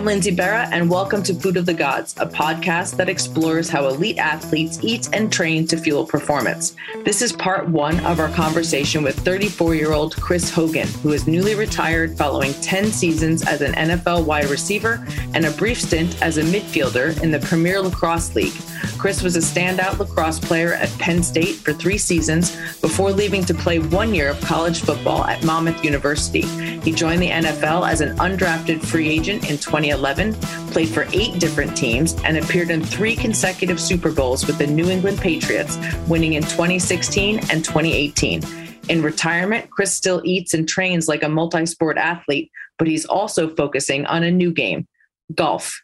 I'm 0.00 0.06
Lindsay 0.06 0.34
Berra, 0.34 0.66
and 0.72 0.88
welcome 0.88 1.22
to 1.24 1.34
Food 1.34 1.58
of 1.58 1.66
the 1.66 1.74
Gods, 1.74 2.14
a 2.18 2.26
podcast 2.26 2.96
that 2.96 3.10
explores 3.10 3.68
how 3.68 3.86
elite 3.86 4.16
athletes 4.16 4.78
eat 4.82 5.10
and 5.12 5.30
train 5.30 5.66
to 5.66 5.76
fuel 5.76 6.06
performance. 6.06 6.74
This 7.04 7.20
is 7.20 7.34
part 7.34 7.68
one 7.68 8.00
of 8.06 8.18
our 8.18 8.30
conversation 8.30 9.02
with 9.02 9.20
34 9.20 9.74
year 9.74 9.92
old 9.92 10.16
Chris 10.16 10.48
Hogan, 10.48 10.88
who 11.02 11.12
is 11.12 11.26
newly 11.26 11.54
retired 11.54 12.16
following 12.16 12.54
10 12.62 12.86
seasons 12.86 13.46
as 13.46 13.60
an 13.60 13.74
NFL 13.74 14.24
wide 14.24 14.48
receiver 14.48 15.06
and 15.34 15.44
a 15.44 15.50
brief 15.50 15.78
stint 15.78 16.22
as 16.22 16.38
a 16.38 16.44
midfielder 16.44 17.22
in 17.22 17.30
the 17.30 17.40
Premier 17.40 17.78
Lacrosse 17.82 18.34
League. 18.34 18.56
Chris 19.00 19.22
was 19.22 19.34
a 19.34 19.38
standout 19.38 19.98
lacrosse 19.98 20.38
player 20.38 20.74
at 20.74 20.90
Penn 20.98 21.22
State 21.22 21.54
for 21.54 21.72
three 21.72 21.96
seasons 21.96 22.54
before 22.82 23.12
leaving 23.12 23.42
to 23.46 23.54
play 23.54 23.78
one 23.78 24.14
year 24.14 24.28
of 24.28 24.38
college 24.42 24.82
football 24.82 25.24
at 25.24 25.42
Monmouth 25.42 25.82
University. 25.82 26.42
He 26.82 26.92
joined 26.92 27.22
the 27.22 27.30
NFL 27.30 27.90
as 27.90 28.02
an 28.02 28.14
undrafted 28.18 28.84
free 28.84 29.08
agent 29.08 29.48
in 29.48 29.56
2011, 29.56 30.34
played 30.70 30.90
for 30.90 31.06
eight 31.14 31.40
different 31.40 31.74
teams, 31.74 32.14
and 32.24 32.36
appeared 32.36 32.68
in 32.68 32.84
three 32.84 33.16
consecutive 33.16 33.80
Super 33.80 34.12
Bowls 34.12 34.46
with 34.46 34.58
the 34.58 34.66
New 34.66 34.90
England 34.90 35.18
Patriots, 35.18 35.78
winning 36.06 36.34
in 36.34 36.42
2016 36.42 37.38
and 37.50 37.64
2018. 37.64 38.42
In 38.90 39.02
retirement, 39.02 39.70
Chris 39.70 39.94
still 39.94 40.20
eats 40.26 40.52
and 40.52 40.68
trains 40.68 41.08
like 41.08 41.22
a 41.22 41.28
multi 41.28 41.64
sport 41.64 41.96
athlete, 41.96 42.50
but 42.78 42.86
he's 42.86 43.06
also 43.06 43.48
focusing 43.48 44.04
on 44.04 44.24
a 44.24 44.30
new 44.30 44.52
game 44.52 44.86
golf. 45.34 45.80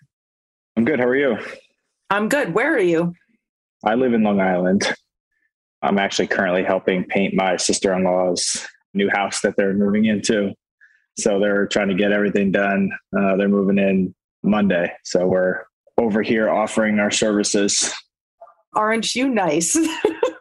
I'm 0.76 0.84
good. 0.84 1.00
How 1.00 1.06
are 1.06 1.16
you? 1.16 1.38
I'm 2.10 2.28
good. 2.28 2.54
Where 2.54 2.74
are 2.74 2.80
you? 2.80 3.14
I 3.84 3.94
live 3.94 4.14
in 4.14 4.22
Long 4.22 4.40
Island. 4.40 4.92
I'm 5.82 5.98
actually 5.98 6.28
currently 6.28 6.64
helping 6.64 7.04
paint 7.04 7.34
my 7.34 7.56
sister 7.56 7.92
in 7.92 8.04
law's 8.04 8.66
new 8.94 9.10
house 9.10 9.40
that 9.42 9.54
they're 9.56 9.74
moving 9.74 10.06
into. 10.06 10.52
So 11.18 11.38
they're 11.40 11.66
trying 11.66 11.88
to 11.88 11.94
get 11.94 12.12
everything 12.12 12.52
done. 12.52 12.90
Uh, 13.16 13.36
they're 13.36 13.48
moving 13.48 13.78
in 13.78 14.14
Monday. 14.42 14.92
So 15.04 15.26
we're 15.26 15.64
over 15.98 16.22
here 16.22 16.48
offering 16.48 16.98
our 16.98 17.10
services. 17.10 17.92
Aren't 18.74 19.14
you 19.14 19.28
nice? 19.28 19.72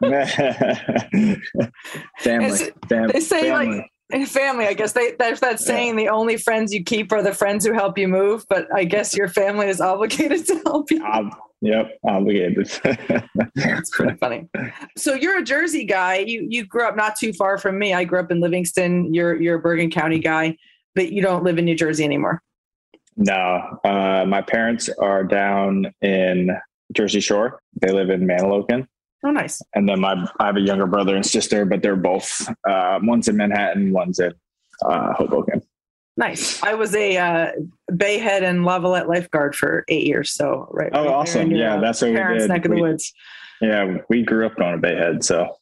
family, 2.20 2.70
fam- 2.88 3.08
they 3.08 3.20
say 3.20 3.42
family. 3.42 3.78
like 3.78 3.90
family. 4.26 4.66
I 4.66 4.74
guess 4.74 4.92
they 4.92 5.12
there's 5.18 5.40
that 5.40 5.60
saying 5.60 5.98
yeah. 5.98 6.04
the 6.04 6.08
only 6.10 6.36
friends 6.36 6.72
you 6.72 6.84
keep 6.84 7.12
are 7.12 7.22
the 7.22 7.34
friends 7.34 7.66
who 7.66 7.72
help 7.72 7.98
you 7.98 8.08
move. 8.08 8.44
But 8.48 8.66
I 8.74 8.84
guess 8.84 9.16
your 9.16 9.28
family 9.28 9.68
is 9.68 9.80
obligated 9.80 10.46
to 10.48 10.60
help 10.64 10.90
you. 10.90 11.04
Um, 11.04 11.32
Yep, 11.62 11.98
obligated. 12.04 12.70
That's 13.54 13.90
pretty 13.90 14.16
funny. 14.18 14.46
So 14.96 15.14
you're 15.14 15.38
a 15.38 15.42
Jersey 15.42 15.84
guy. 15.84 16.18
You 16.18 16.46
you 16.48 16.66
grew 16.66 16.86
up 16.86 16.96
not 16.96 17.16
too 17.16 17.32
far 17.32 17.56
from 17.56 17.78
me. 17.78 17.94
I 17.94 18.04
grew 18.04 18.20
up 18.20 18.30
in 18.30 18.40
Livingston. 18.40 19.14
You're 19.14 19.40
you're 19.40 19.56
a 19.56 19.60
Bergen 19.60 19.90
County 19.90 20.18
guy, 20.18 20.56
but 20.94 21.12
you 21.12 21.22
don't 21.22 21.44
live 21.44 21.58
in 21.58 21.64
New 21.64 21.74
Jersey 21.74 22.04
anymore. 22.04 22.42
No, 23.16 23.78
uh, 23.84 24.26
my 24.28 24.42
parents 24.42 24.90
are 25.00 25.24
down 25.24 25.86
in 26.02 26.50
Jersey 26.92 27.20
Shore. 27.20 27.60
They 27.80 27.90
live 27.90 28.10
in 28.10 28.26
Manahawkin. 28.26 28.86
Oh, 29.24 29.30
nice. 29.30 29.62
And 29.74 29.88
then 29.88 30.00
my 30.00 30.26
I 30.38 30.46
have 30.46 30.56
a 30.56 30.60
younger 30.60 30.86
brother 30.86 31.16
and 31.16 31.24
sister, 31.24 31.64
but 31.64 31.82
they're 31.82 31.96
both 31.96 32.48
uh, 32.68 32.98
one's 33.02 33.28
in 33.28 33.36
Manhattan, 33.36 33.92
one's 33.92 34.18
in 34.18 34.32
uh, 34.84 35.14
Hoboken. 35.14 35.62
Nice. 36.16 36.62
I 36.62 36.74
was 36.74 36.94
a 36.94 37.16
uh, 37.16 37.52
Bayhead 37.90 38.42
and 38.42 38.64
Lavallette 38.64 39.08
lifeguard 39.08 39.54
for 39.54 39.84
eight 39.88 40.06
years. 40.06 40.32
So 40.32 40.68
right. 40.70 40.90
Oh, 40.92 41.04
right 41.04 41.12
awesome! 41.12 41.50
Yeah, 41.50 41.78
that's 41.78 42.02
what 42.02 42.14
parents' 42.14 42.42
we 42.42 42.48
did. 42.48 42.54
neck 42.54 42.64
of 42.64 42.70
we, 42.70 42.76
the 42.76 42.82
woods. 42.82 43.12
Yeah, 43.60 43.96
we 44.08 44.22
grew 44.22 44.46
up 44.46 44.56
going 44.56 44.80
to 44.80 44.86
Bayhead, 44.86 45.24
so 45.24 45.56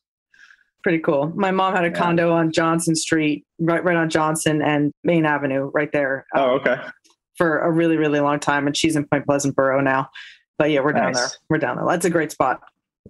pretty 0.84 1.00
cool. 1.00 1.32
My 1.34 1.50
mom 1.50 1.75
had 1.75 1.84
a 1.84 1.88
yeah. 1.88 1.94
condo 1.94 2.32
on 2.32 2.52
Johnson 2.52 2.94
Street, 2.94 3.44
right, 3.58 3.82
right 3.82 3.97
on 3.97 4.10
Johnson 4.10 4.62
and 4.62 4.92
Main 5.02 5.27
Avenue, 5.27 5.70
right 5.75 5.91
there. 5.92 6.27
Um, 6.36 6.42
oh, 6.42 6.50
okay. 6.56 6.77
For 7.36 7.59
a 7.59 7.71
really, 7.71 7.97
really 7.97 8.21
long 8.21 8.38
time, 8.38 8.69
and 8.69 8.76
she's 8.76 8.94
in 8.94 9.06
Point 9.06 9.26
Pleasant 9.26 9.56
Borough 9.56 9.81
now. 9.81 10.10
But 10.56 10.71
yeah, 10.71 10.81
we're 10.81 10.92
down 10.92 11.15
there. 11.15 11.28
We're 11.48 11.59
down 11.59 11.76
there. 11.76 11.86
That's 11.88 12.04
a 12.04 12.10
great 12.10 12.31
spot. 12.31 12.60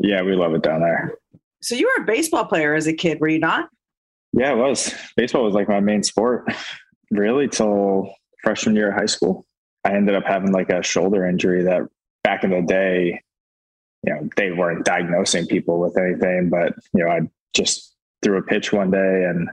Yeah, 0.01 0.23
we 0.23 0.35
love 0.35 0.55
it 0.55 0.63
down 0.63 0.81
there. 0.81 1.15
So 1.63 1.75
you 1.75 1.87
were 1.87 2.03
a 2.03 2.07
baseball 2.07 2.45
player 2.45 2.75
as 2.75 2.87
a 2.87 2.93
kid, 2.93 3.21
were 3.21 3.29
you 3.29 3.39
not? 3.39 3.71
Yeah, 4.33 4.53
it 4.53 4.57
was. 4.57 4.93
Baseball 5.17 5.45
was 5.45 5.55
like 5.55 5.69
my 5.69 5.81
main 5.81 6.03
sport 6.03 6.53
really 7.11 7.49
till 7.49 8.13
freshman 8.43 8.77
year 8.77 8.91
of 8.91 8.95
high 8.95 9.07
school. 9.07 9.47
I 9.85 9.95
ended 9.95 10.15
up 10.15 10.25
having 10.25 10.53
like 10.53 10.71
a 10.71 10.83
shoulder 10.83 11.27
injury 11.27 11.63
that 11.65 11.83
back 12.23 12.43
in 12.43 12.51
the 12.51 12.63
day, 12.63 13.23
you 14.03 14.13
know, 14.13 14.29
they 14.37 14.51
weren't 14.51 14.85
diagnosing 14.85 15.47
people 15.47 15.79
with 15.79 15.97
anything, 15.97 16.49
but 16.51 16.75
you 16.93 17.05
know, 17.05 17.11
I 17.11 17.21
just 17.55 17.95
threw 18.23 18.39
a 18.39 18.43
pitch 18.43 18.73
one 18.73 18.91
day 18.91 19.25
and 19.25 19.49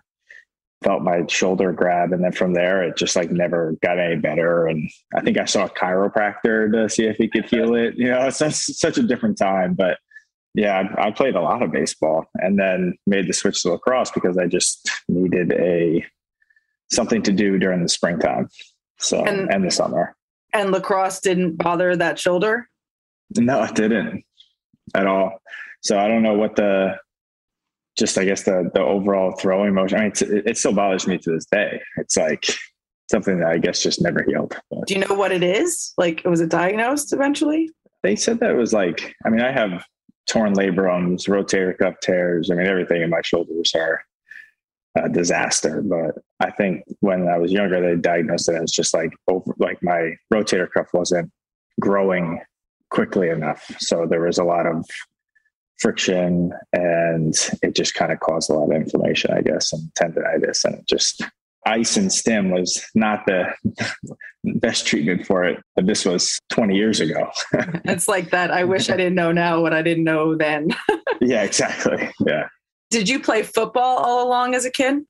felt 0.83 1.03
my 1.03 1.25
shoulder 1.27 1.71
grab. 1.71 2.11
And 2.11 2.23
then 2.23 2.31
from 2.31 2.53
there, 2.53 2.81
it 2.81 2.97
just 2.97 3.15
like 3.15 3.31
never 3.31 3.75
got 3.83 3.99
any 3.99 4.15
better. 4.15 4.67
And 4.67 4.89
I 5.15 5.21
think 5.21 5.37
I 5.37 5.45
saw 5.45 5.65
a 5.65 5.69
chiropractor 5.69 6.71
to 6.71 6.89
see 6.89 7.05
if 7.05 7.17
he 7.17 7.27
could 7.27 7.45
heal 7.45 7.75
it. 7.75 7.95
You 7.95 8.09
know, 8.09 8.21
it's 8.27 8.37
such, 8.37 8.53
such 8.53 8.97
a 8.97 9.03
different 9.03 9.37
time, 9.37 9.75
but 9.75 9.99
yeah, 10.53 10.93
I, 10.97 11.11
played 11.11 11.35
a 11.35 11.41
lot 11.41 11.63
of 11.63 11.71
baseball 11.71 12.25
and 12.35 12.59
then 12.59 12.97
made 13.07 13.27
the 13.27 13.33
switch 13.33 13.61
to 13.61 13.71
lacrosse 13.71 14.11
because 14.11 14.37
I 14.37 14.47
just 14.47 14.89
needed 15.07 15.53
a 15.53 16.05
something 16.91 17.21
to 17.23 17.31
do 17.31 17.57
during 17.57 17.81
the 17.83 17.89
springtime. 17.89 18.49
So 18.97 19.23
and, 19.23 19.51
and 19.51 19.65
the 19.65 19.71
summer. 19.71 20.15
And 20.53 20.71
lacrosse 20.71 21.21
didn't 21.21 21.55
bother 21.55 21.95
that 21.95 22.19
shoulder? 22.19 22.69
No, 23.37 23.63
it 23.63 23.75
didn't 23.75 24.23
at 24.93 25.07
all. 25.07 25.41
So 25.81 25.97
I 25.97 26.07
don't 26.07 26.21
know 26.21 26.33
what 26.33 26.55
the 26.55 26.97
just 27.97 28.17
I 28.17 28.25
guess 28.25 28.43
the 28.43 28.69
the 28.73 28.81
overall 28.81 29.31
throwing 29.31 29.73
motion. 29.73 29.99
I 29.99 30.03
mean, 30.03 30.13
it 30.19 30.57
still 30.57 30.73
bothers 30.73 31.07
me 31.07 31.17
to 31.19 31.31
this 31.31 31.45
day. 31.45 31.81
It's 31.97 32.17
like 32.17 32.45
something 33.09 33.39
that 33.39 33.49
I 33.49 33.57
guess 33.57 33.81
just 33.81 34.01
never 34.01 34.23
healed. 34.23 34.57
But. 34.69 34.87
Do 34.87 34.93
you 34.93 34.99
know 34.99 35.15
what 35.15 35.31
it 35.31 35.43
is? 35.43 35.93
Like, 35.97 36.21
was 36.25 36.41
it 36.41 36.49
diagnosed 36.49 37.13
eventually? 37.13 37.69
They 38.03 38.15
said 38.15 38.39
that 38.39 38.51
it 38.51 38.55
was 38.55 38.73
like. 38.73 39.15
I 39.25 39.29
mean, 39.29 39.41
I 39.41 39.51
have 39.51 39.83
torn 40.27 40.53
labrums, 40.53 41.27
rotator 41.27 41.77
cuff 41.77 41.95
tears. 42.01 42.49
I 42.51 42.55
mean, 42.55 42.67
everything 42.67 43.01
in 43.01 43.09
my 43.09 43.21
shoulders 43.23 43.73
are 43.75 44.01
a 44.95 45.09
disaster. 45.09 45.81
But 45.81 46.21
I 46.39 46.51
think 46.51 46.83
when 46.99 47.27
I 47.27 47.37
was 47.37 47.51
younger, 47.51 47.81
they 47.81 47.99
diagnosed 47.99 48.49
it 48.49 48.61
as 48.61 48.71
just 48.71 48.93
like 48.93 49.11
over, 49.27 49.53
like 49.57 49.81
my 49.81 50.15
rotator 50.33 50.69
cuff 50.71 50.87
wasn't 50.93 51.31
growing 51.79 52.41
quickly 52.89 53.29
enough. 53.29 53.71
So 53.79 54.05
there 54.05 54.21
was 54.21 54.37
a 54.37 54.43
lot 54.43 54.65
of 54.65 54.85
friction 55.79 56.53
and 56.73 57.33
it 57.63 57.73
just 57.73 57.95
kind 57.95 58.11
of 58.11 58.19
caused 58.19 58.49
a 58.49 58.53
lot 58.53 58.69
of 58.69 58.81
inflammation, 58.81 59.31
I 59.33 59.41
guess, 59.41 59.73
and 59.73 59.89
tendonitis. 59.93 60.63
And 60.65 60.75
it 60.75 60.87
just 60.87 61.23
ice 61.65 61.97
and 61.97 62.11
stim 62.11 62.51
was 62.51 62.83
not 62.95 63.25
the 63.25 63.45
best 64.43 64.87
treatment 64.87 65.25
for 65.25 65.43
it. 65.43 65.59
But 65.75 65.85
this 65.85 66.05
was 66.05 66.39
20 66.51 66.75
years 66.75 66.99
ago. 66.99 67.29
it's 67.85 68.07
like 68.07 68.31
that. 68.31 68.51
I 68.51 68.63
wish 68.63 68.89
I 68.89 68.97
didn't 68.97 69.15
know 69.15 69.31
now 69.31 69.61
what 69.61 69.73
I 69.73 69.81
didn't 69.81 70.03
know 70.03 70.35
then. 70.35 70.69
yeah, 71.21 71.43
exactly. 71.43 72.09
Yeah. 72.25 72.47
Did 72.89 73.07
you 73.07 73.19
play 73.19 73.43
football 73.43 73.97
all 73.97 74.27
along 74.27 74.55
as 74.55 74.65
a 74.65 74.71
kid? 74.71 75.03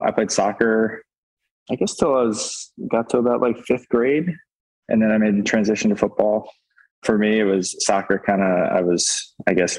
I 0.00 0.10
played 0.10 0.32
soccer, 0.32 1.02
I 1.70 1.76
guess 1.76 1.94
till 1.94 2.16
I 2.16 2.22
was 2.22 2.72
got 2.90 3.08
to 3.10 3.18
about 3.18 3.40
like 3.40 3.56
fifth 3.64 3.88
grade, 3.88 4.34
and 4.88 5.00
then 5.00 5.12
I 5.12 5.18
made 5.18 5.38
the 5.38 5.44
transition 5.44 5.90
to 5.90 5.96
football. 5.96 6.50
For 7.04 7.16
me, 7.16 7.38
it 7.38 7.44
was 7.44 7.76
soccer. 7.84 8.20
Kind 8.24 8.42
of, 8.42 8.76
I 8.76 8.80
was, 8.80 9.34
I 9.46 9.54
guess, 9.54 9.78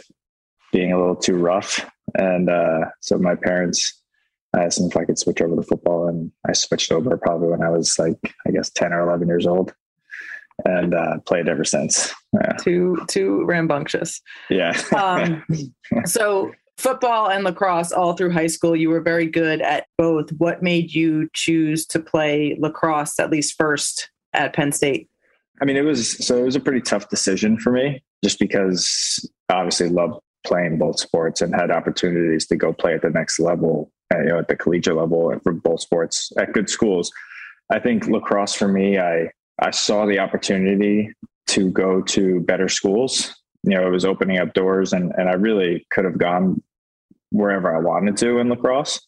being 0.72 0.94
a 0.94 0.98
little 0.98 1.18
too 1.18 1.36
rough, 1.36 1.86
and 2.18 2.50
uh, 2.50 2.86
so 3.02 3.18
my 3.18 3.36
parents 3.36 4.02
I 4.56 4.64
asked 4.64 4.78
them 4.78 4.90
if 4.90 4.98
I 4.98 5.06
could 5.06 5.18
switch 5.18 5.42
over 5.42 5.56
to 5.56 5.64
football, 5.64 6.08
and 6.08 6.32
I 6.48 6.54
switched 6.54 6.92
over 6.92 7.18
probably 7.18 7.50
when 7.50 7.64
I 7.64 7.70
was 7.70 7.98
like, 7.98 8.18
I 8.48 8.52
guess, 8.52 8.70
ten 8.70 8.94
or 8.94 9.02
eleven 9.02 9.28
years 9.28 9.48
old, 9.48 9.74
and 10.66 10.94
uh, 10.94 11.20
played 11.26 11.48
ever 11.48 11.64
since. 11.64 12.14
Yeah. 12.34 12.54
Too 12.54 12.98
too 13.08 13.44
rambunctious. 13.46 14.22
Yeah. 14.50 14.80
um, 14.96 15.44
so 16.06 16.52
football 16.78 17.30
and 17.30 17.44
lacrosse 17.44 17.92
all 17.92 18.14
through 18.14 18.32
high 18.32 18.48
school. 18.48 18.76
You 18.76 18.90
were 18.90 19.02
very 19.02 19.26
good 19.26 19.62
at 19.62 19.88
both. 19.98 20.30
What 20.38 20.62
made 20.62 20.94
you 20.94 21.30
choose 21.34 21.86
to 21.88 22.00
play 22.00 22.58
lacrosse 22.60 23.20
at 23.20 23.30
least 23.30 23.56
first 23.58 24.10
at 24.34 24.54
Penn 24.54 24.72
State? 24.72 25.10
I 25.62 25.66
mean, 25.66 25.78
it 25.78 25.86
was 25.86 26.26
so 26.26 26.38
it 26.38 26.44
was 26.44 26.56
a 26.56 26.60
pretty 26.60 26.82
tough 26.82 27.10
decision 27.10 27.58
for 27.58 27.72
me 27.72 28.04
just 28.24 28.40
because 28.40 29.30
obviously 29.50 29.90
loved 29.90 30.20
playing 30.46 30.78
both 30.78 31.00
sports 31.00 31.42
and 31.42 31.54
had 31.54 31.72
opportunities 31.72 32.48
to 32.48 32.56
go 32.56 32.74
play 32.74 32.94
at 32.94 33.02
the 33.02 33.10
next 33.10 33.40
level, 33.40 33.92
uh, 34.14 34.20
you 34.20 34.26
know, 34.26 34.40
at 34.40 34.48
the 34.48 34.56
collegiate 34.56 34.96
level 34.96 35.34
for 35.44 35.54
both 35.54 35.82
sports 35.82 36.32
at 36.38 36.54
good 36.54 36.70
schools. 36.70 37.12
I 37.72 37.80
think 37.80 38.08
lacrosse 38.08 38.54
for 38.54 38.68
me, 38.68 39.00
I 39.00 39.30
I 39.60 39.72
saw 39.72 40.06
the 40.06 40.20
opportunity 40.20 41.14
to 41.48 41.70
go 41.72 42.02
to 42.02 42.40
better 42.42 42.68
schools 42.68 43.34
you 43.64 43.76
know, 43.76 43.88
it 43.88 43.92
was 43.92 44.06
opening 44.06 44.40
up 44.40 44.54
doors 44.54 44.94
and, 44.94 45.12
and 45.18 45.30
I 45.30 45.34
really 45.34 45.88
could 45.90 46.06
have 46.06 46.18
gone 46.18 46.62
wherever 47.32 47.76
I 47.76 47.80
wanted 47.80 48.18
to 48.18 48.40
in 48.40 48.50
lacrosse. 48.50 49.00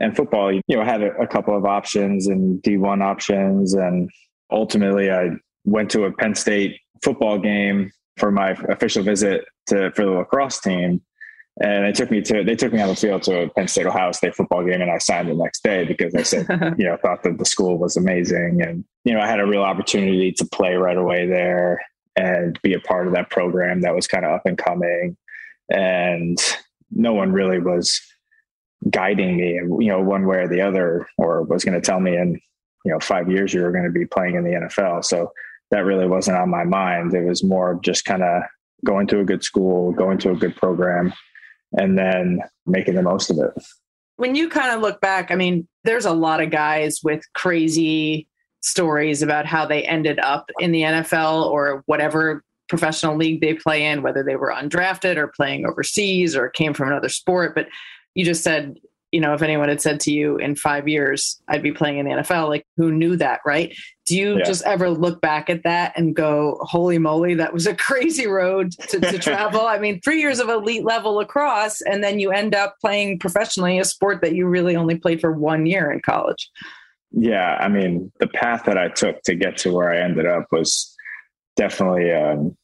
And 0.00 0.16
football, 0.16 0.52
you 0.52 0.62
know, 0.70 0.84
had 0.84 1.02
a, 1.02 1.12
a 1.16 1.26
couple 1.26 1.56
of 1.56 1.64
options 1.64 2.26
and 2.26 2.62
D1 2.62 3.02
options. 3.02 3.74
And 3.74 4.08
ultimately, 4.50 5.10
I 5.10 5.30
went 5.64 5.90
to 5.90 6.04
a 6.04 6.12
Penn 6.12 6.34
State 6.34 6.78
football 7.02 7.38
game 7.38 7.90
for 8.18 8.30
my 8.30 8.50
official 8.68 9.02
visit 9.02 9.44
to 9.68 9.90
for 9.92 10.04
the 10.04 10.10
lacrosse 10.10 10.60
team. 10.60 11.02
And 11.60 11.84
they 11.84 11.92
took 11.92 12.10
me 12.10 12.22
to 12.22 12.44
they 12.44 12.54
took 12.54 12.72
me 12.72 12.80
on 12.80 12.88
the 12.88 12.94
field 12.94 13.24
to 13.24 13.42
a 13.42 13.48
Penn 13.48 13.66
State 13.66 13.86
Ohio 13.86 14.12
State 14.12 14.36
football 14.36 14.64
game, 14.64 14.80
and 14.80 14.90
I 14.90 14.98
signed 14.98 15.28
the 15.28 15.34
next 15.34 15.64
day 15.64 15.84
because 15.84 16.14
I 16.14 16.22
said, 16.22 16.46
you 16.78 16.84
know, 16.84 16.96
thought 16.96 17.24
that 17.24 17.38
the 17.38 17.44
school 17.44 17.78
was 17.78 17.96
amazing, 17.96 18.62
and 18.62 18.84
you 19.04 19.12
know, 19.12 19.20
I 19.20 19.26
had 19.26 19.40
a 19.40 19.46
real 19.46 19.62
opportunity 19.62 20.30
to 20.32 20.44
play 20.46 20.74
right 20.74 20.96
away 20.96 21.26
there 21.26 21.80
and 22.14 22.58
be 22.62 22.74
a 22.74 22.80
part 22.80 23.08
of 23.08 23.14
that 23.14 23.30
program 23.30 23.80
that 23.80 23.94
was 23.94 24.06
kind 24.06 24.24
of 24.24 24.32
up 24.32 24.42
and 24.44 24.56
coming, 24.56 25.16
and 25.68 26.38
no 26.92 27.12
one 27.12 27.32
really 27.32 27.58
was 27.58 28.00
guiding 28.88 29.36
me, 29.36 29.54
you 29.84 29.90
know, 29.90 30.00
one 30.00 30.26
way 30.26 30.38
or 30.38 30.48
the 30.48 30.60
other, 30.60 31.08
or 31.16 31.42
was 31.42 31.64
going 31.64 31.80
to 31.80 31.84
tell 31.84 31.98
me 31.98 32.16
in 32.16 32.40
you 32.84 32.92
know 32.92 33.00
five 33.00 33.28
years 33.30 33.52
you 33.52 33.62
were 33.62 33.72
going 33.72 33.84
to 33.84 33.90
be 33.90 34.06
playing 34.06 34.36
in 34.36 34.44
the 34.44 34.50
NFL. 34.50 35.04
So 35.04 35.32
that 35.70 35.84
really 35.84 36.06
wasn't 36.06 36.38
on 36.38 36.50
my 36.50 36.64
mind. 36.64 37.14
It 37.14 37.24
was 37.24 37.44
more 37.44 37.78
just 37.82 38.04
kind 38.04 38.22
of 38.22 38.42
going 38.84 39.06
to 39.08 39.20
a 39.20 39.24
good 39.24 39.42
school, 39.42 39.92
going 39.92 40.18
to 40.18 40.30
a 40.30 40.36
good 40.36 40.56
program, 40.56 41.12
and 41.72 41.98
then 41.98 42.40
making 42.66 42.94
the 42.94 43.02
most 43.02 43.30
of 43.30 43.38
it. 43.38 43.52
When 44.16 44.34
you 44.34 44.48
kind 44.48 44.74
of 44.74 44.80
look 44.80 45.00
back, 45.00 45.30
I 45.30 45.34
mean, 45.34 45.68
there's 45.84 46.06
a 46.06 46.12
lot 46.12 46.42
of 46.42 46.50
guys 46.50 47.00
with 47.02 47.22
crazy 47.34 48.28
stories 48.60 49.22
about 49.22 49.46
how 49.46 49.64
they 49.64 49.84
ended 49.84 50.18
up 50.18 50.50
in 50.58 50.72
the 50.72 50.82
NFL 50.82 51.46
or 51.46 51.82
whatever 51.86 52.42
professional 52.68 53.16
league 53.16 53.40
they 53.40 53.54
play 53.54 53.86
in, 53.86 54.02
whether 54.02 54.22
they 54.22 54.36
were 54.36 54.52
undrafted 54.52 55.16
or 55.16 55.28
playing 55.28 55.66
overseas 55.66 56.36
or 56.36 56.48
came 56.48 56.74
from 56.74 56.88
another 56.88 57.08
sport. 57.08 57.54
But 57.54 57.68
you 58.14 58.24
just 58.24 58.42
said 58.42 58.78
you 59.10 59.20
know, 59.20 59.32
if 59.32 59.40
anyone 59.40 59.68
had 59.68 59.80
said 59.80 60.00
to 60.00 60.12
you 60.12 60.36
in 60.36 60.54
five 60.54 60.86
years, 60.86 61.40
I'd 61.48 61.62
be 61.62 61.72
playing 61.72 61.98
in 61.98 62.06
the 62.06 62.12
NFL, 62.12 62.48
like 62.48 62.66
who 62.76 62.92
knew 62.92 63.16
that, 63.16 63.40
right? 63.46 63.74
Do 64.04 64.16
you 64.16 64.38
yeah. 64.38 64.44
just 64.44 64.64
ever 64.66 64.90
look 64.90 65.20
back 65.20 65.48
at 65.48 65.62
that 65.64 65.94
and 65.96 66.14
go, 66.14 66.58
holy 66.60 66.98
moly, 66.98 67.34
that 67.34 67.52
was 67.52 67.66
a 67.66 67.74
crazy 67.76 68.26
road 68.26 68.72
to, 68.72 69.00
to 69.00 69.18
travel? 69.18 69.62
I 69.62 69.78
mean, 69.78 70.00
three 70.02 70.20
years 70.20 70.40
of 70.40 70.48
elite 70.48 70.84
level 70.84 71.14
lacrosse, 71.14 71.80
and 71.82 72.04
then 72.04 72.18
you 72.18 72.32
end 72.32 72.54
up 72.54 72.76
playing 72.80 73.18
professionally 73.18 73.78
a 73.78 73.84
sport 73.84 74.20
that 74.20 74.34
you 74.34 74.46
really 74.46 74.76
only 74.76 74.96
played 74.96 75.20
for 75.20 75.32
one 75.32 75.64
year 75.64 75.90
in 75.90 76.00
college. 76.00 76.50
Yeah. 77.10 77.56
I 77.58 77.68
mean, 77.68 78.12
the 78.20 78.28
path 78.28 78.64
that 78.66 78.76
I 78.76 78.88
took 78.88 79.22
to 79.22 79.34
get 79.34 79.56
to 79.58 79.72
where 79.72 79.90
I 79.90 80.00
ended 80.00 80.26
up 80.26 80.46
was 80.52 80.94
definitely 81.56 82.12
um, 82.12 82.54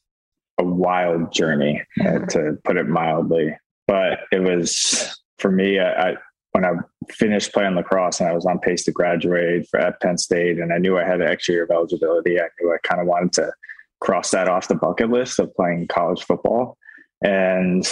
a 0.59 0.65
wild 0.65 1.33
journey, 1.33 1.83
uh, 2.01 2.19
to 2.27 2.59
put 2.65 2.77
it 2.77 2.87
mildly. 2.87 3.57
But 3.87 4.21
it 4.31 4.41
was, 4.41 5.19
for 5.39 5.51
me, 5.51 5.79
I, 5.79 6.11
I 6.11 6.17
when 6.55 6.65
I 6.65 6.71
finished 7.11 7.53
playing 7.53 7.75
lacrosse 7.75 8.21
and 8.21 8.29
I 8.29 8.33
was 8.33 8.47
on 8.47 8.61
pace 8.61 8.85
to 8.85 8.93
graduate 8.93 9.67
for, 9.69 9.81
at 9.81 10.01
Penn 10.01 10.17
State, 10.17 10.61
and 10.61 10.73
I 10.73 10.79
knew 10.79 10.97
I 10.97 11.05
had 11.05 11.21
an 11.21 11.27
extra 11.27 11.55
year 11.55 11.65
of 11.65 11.71
eligibility, 11.71 12.41
I 12.41 12.47
knew 12.61 12.73
I 12.73 12.79
kind 12.87 13.01
of 13.01 13.09
wanted 13.09 13.33
to 13.35 13.53
cross 14.01 14.31
that 14.31 14.49
off 14.49 14.69
the 14.69 14.77
bucket 14.77 15.11
list 15.11 15.41
of 15.41 15.53
playing 15.57 15.89
college 15.89 16.23
football, 16.23 16.79
and 17.25 17.85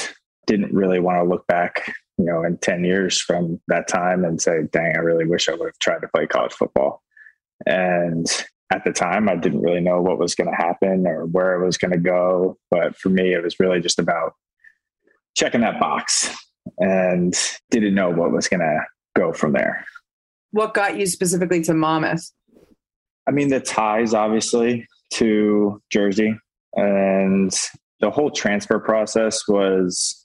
didn't 0.46 0.72
really 0.72 1.00
want 1.00 1.18
to 1.18 1.28
look 1.28 1.44
back, 1.48 1.92
you 2.18 2.24
know, 2.24 2.44
in 2.44 2.56
ten 2.58 2.84
years 2.84 3.20
from 3.20 3.60
that 3.66 3.88
time 3.88 4.24
and 4.24 4.40
say, 4.40 4.62
"Dang, 4.70 4.94
I 4.96 5.00
really 5.00 5.26
wish 5.26 5.48
I 5.48 5.54
would 5.54 5.66
have 5.66 5.78
tried 5.80 6.02
to 6.02 6.08
play 6.14 6.28
college 6.28 6.52
football." 6.52 7.02
And 7.66 8.26
at 8.72 8.84
the 8.84 8.92
time, 8.92 9.28
I 9.28 9.34
didn't 9.34 9.62
really 9.62 9.80
know 9.80 10.00
what 10.00 10.20
was 10.20 10.36
going 10.36 10.50
to 10.50 10.56
happen 10.56 11.04
or 11.08 11.26
where 11.26 11.60
it 11.60 11.66
was 11.66 11.78
going 11.78 11.92
to 11.92 11.98
go, 11.98 12.58
but 12.70 12.94
for 12.96 13.08
me, 13.08 13.34
it 13.34 13.42
was 13.42 13.58
really 13.58 13.80
just 13.80 13.98
about 13.98 14.34
checking 15.34 15.62
that 15.62 15.80
box 15.80 16.32
and 16.78 17.34
didn't 17.70 17.94
know 17.94 18.10
what 18.10 18.32
was 18.32 18.48
going 18.48 18.60
to 18.60 18.80
go 19.16 19.32
from 19.32 19.52
there. 19.52 19.84
What 20.50 20.74
got 20.74 20.96
you 20.96 21.06
specifically 21.06 21.62
to 21.62 21.74
Monmouth? 21.74 22.30
I 23.26 23.30
mean, 23.30 23.48
the 23.48 23.60
ties 23.60 24.14
obviously 24.14 24.86
to 25.14 25.80
Jersey 25.90 26.36
and 26.74 27.52
the 28.00 28.10
whole 28.10 28.30
transfer 28.30 28.78
process 28.78 29.46
was 29.46 30.18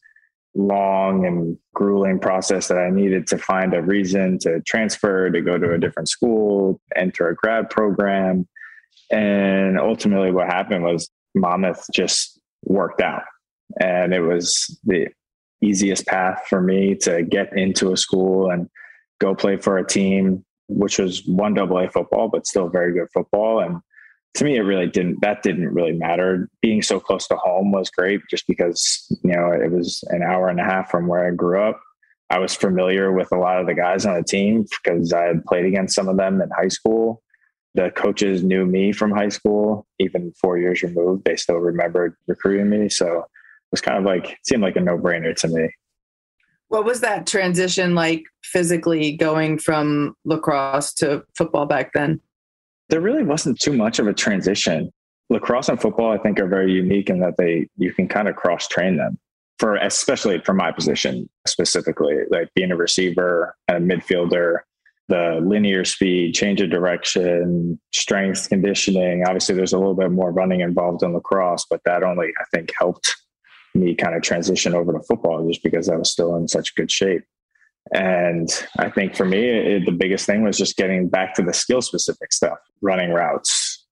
long 0.55 1.25
and 1.25 1.57
grueling 1.75 2.19
process 2.19 2.67
that 2.67 2.79
I 2.79 2.89
needed 2.89 3.27
to 3.27 3.37
find 3.37 3.73
a 3.73 3.81
reason 3.81 4.39
to 4.39 4.59
transfer, 4.61 5.29
to 5.29 5.41
go 5.41 5.57
to 5.57 5.73
a 5.73 5.77
different 5.77 6.09
school, 6.09 6.81
enter 6.95 7.29
a 7.29 7.35
grad 7.35 7.69
program. 7.69 8.47
And 9.11 9.79
ultimately 9.79 10.31
what 10.31 10.47
happened 10.47 10.83
was 10.83 11.09
Monmouth 11.35 11.85
just 11.93 12.39
worked 12.63 13.01
out. 13.01 13.23
And 13.79 14.13
it 14.13 14.21
was 14.21 14.79
the 14.83 15.07
easiest 15.61 16.05
path 16.05 16.43
for 16.49 16.61
me 16.61 16.95
to 16.95 17.23
get 17.23 17.55
into 17.57 17.91
a 17.91 17.97
school 17.97 18.51
and 18.51 18.69
go 19.19 19.33
play 19.35 19.57
for 19.57 19.77
a 19.77 19.87
team, 19.87 20.45
which 20.67 20.99
was 20.99 21.25
one 21.25 21.53
double 21.53 21.79
A 21.79 21.89
football, 21.89 22.29
but 22.29 22.47
still 22.47 22.69
very 22.69 22.93
good 22.93 23.07
football. 23.13 23.59
And 23.59 23.79
to 24.35 24.43
me, 24.43 24.57
it 24.57 24.61
really 24.61 24.87
didn't, 24.87 25.21
that 25.21 25.41
didn't 25.41 25.73
really 25.73 25.93
matter. 25.93 26.49
Being 26.61 26.81
so 26.81 26.99
close 26.99 27.27
to 27.27 27.35
home 27.35 27.71
was 27.71 27.89
great 27.89 28.21
just 28.29 28.45
because, 28.47 29.07
you 29.23 29.31
know, 29.31 29.51
it 29.51 29.71
was 29.71 30.03
an 30.09 30.21
hour 30.21 30.49
and 30.49 30.59
a 30.59 30.63
half 30.63 30.91
from 30.91 31.07
where 31.07 31.27
I 31.27 31.31
grew 31.31 31.61
up. 31.61 31.79
I 32.29 32.39
was 32.39 32.53
familiar 32.53 33.11
with 33.11 33.31
a 33.31 33.37
lot 33.37 33.59
of 33.59 33.67
the 33.67 33.73
guys 33.73 34.05
on 34.05 34.15
the 34.15 34.23
team 34.23 34.65
because 34.83 35.13
I 35.13 35.23
had 35.23 35.45
played 35.45 35.65
against 35.65 35.95
some 35.95 36.09
of 36.09 36.17
them 36.17 36.41
in 36.41 36.49
high 36.49 36.67
school. 36.67 37.23
The 37.73 37.89
coaches 37.91 38.43
knew 38.43 38.65
me 38.65 38.91
from 38.91 39.11
high 39.11 39.29
school, 39.29 39.87
even 39.99 40.33
four 40.33 40.57
years 40.57 40.83
removed. 40.83 41.23
They 41.23 41.35
still 41.35 41.57
remembered 41.57 42.15
recruiting 42.27 42.69
me. 42.69 42.89
So 42.89 43.25
was 43.71 43.81
kind 43.81 43.97
of 43.97 44.03
like 44.03 44.37
seemed 44.43 44.63
like 44.63 44.75
a 44.75 44.81
no 44.81 44.97
brainer 44.97 45.35
to 45.35 45.47
me. 45.47 45.69
What 46.69 46.85
was 46.85 47.01
that 47.01 47.27
transition 47.27 47.95
like 47.95 48.23
physically 48.43 49.15
going 49.15 49.57
from 49.57 50.15
lacrosse 50.25 50.93
to 50.95 51.23
football 51.37 51.65
back 51.65 51.93
then? 51.93 52.19
There 52.89 53.01
really 53.01 53.23
wasn't 53.23 53.59
too 53.59 53.73
much 53.73 53.99
of 53.99 54.07
a 54.07 54.13
transition. 54.13 54.91
Lacrosse 55.29 55.69
and 55.69 55.79
football, 55.79 56.11
I 56.11 56.17
think, 56.17 56.39
are 56.39 56.47
very 56.47 56.71
unique 56.71 57.09
in 57.09 57.19
that 57.19 57.35
they 57.37 57.67
you 57.77 57.93
can 57.93 58.07
kind 58.07 58.27
of 58.27 58.35
cross 58.35 58.67
train 58.67 58.97
them 58.97 59.17
for 59.59 59.75
especially 59.75 60.39
for 60.39 60.53
my 60.53 60.71
position 60.71 61.29
specifically, 61.47 62.15
like 62.29 62.49
being 62.53 62.71
a 62.71 62.75
receiver 62.75 63.55
and 63.67 63.77
a 63.91 63.95
midfielder, 63.95 64.59
the 65.07 65.39
linear 65.43 65.83
speed, 65.83 66.33
change 66.33 66.61
of 66.61 66.69
direction, 66.69 67.79
strength, 67.91 68.49
conditioning. 68.49 69.23
Obviously, 69.25 69.55
there's 69.55 69.73
a 69.73 69.77
little 69.77 69.95
bit 69.95 70.11
more 70.11 70.31
running 70.31 70.61
involved 70.61 71.01
in 71.01 71.13
lacrosse, 71.13 71.65
but 71.69 71.81
that 71.85 72.03
only 72.03 72.27
I 72.39 72.43
think 72.53 72.71
helped 72.77 73.15
me 73.77 73.95
kind 73.95 74.15
of 74.15 74.21
transition 74.21 74.73
over 74.73 74.93
to 74.93 74.99
football 74.99 75.47
just 75.47 75.63
because 75.63 75.89
I 75.89 75.95
was 75.95 76.11
still 76.11 76.35
in 76.35 76.47
such 76.47 76.75
good 76.75 76.91
shape. 76.91 77.23
And 77.93 78.49
I 78.77 78.89
think 78.89 79.15
for 79.15 79.25
me, 79.25 79.47
it, 79.47 79.85
the 79.85 79.91
biggest 79.91 80.25
thing 80.25 80.43
was 80.43 80.57
just 80.57 80.75
getting 80.75 81.07
back 81.07 81.35
to 81.35 81.41
the 81.41 81.53
skill 81.53 81.81
specific 81.81 82.33
stuff, 82.33 82.57
running 82.81 83.11
routes, 83.11 83.85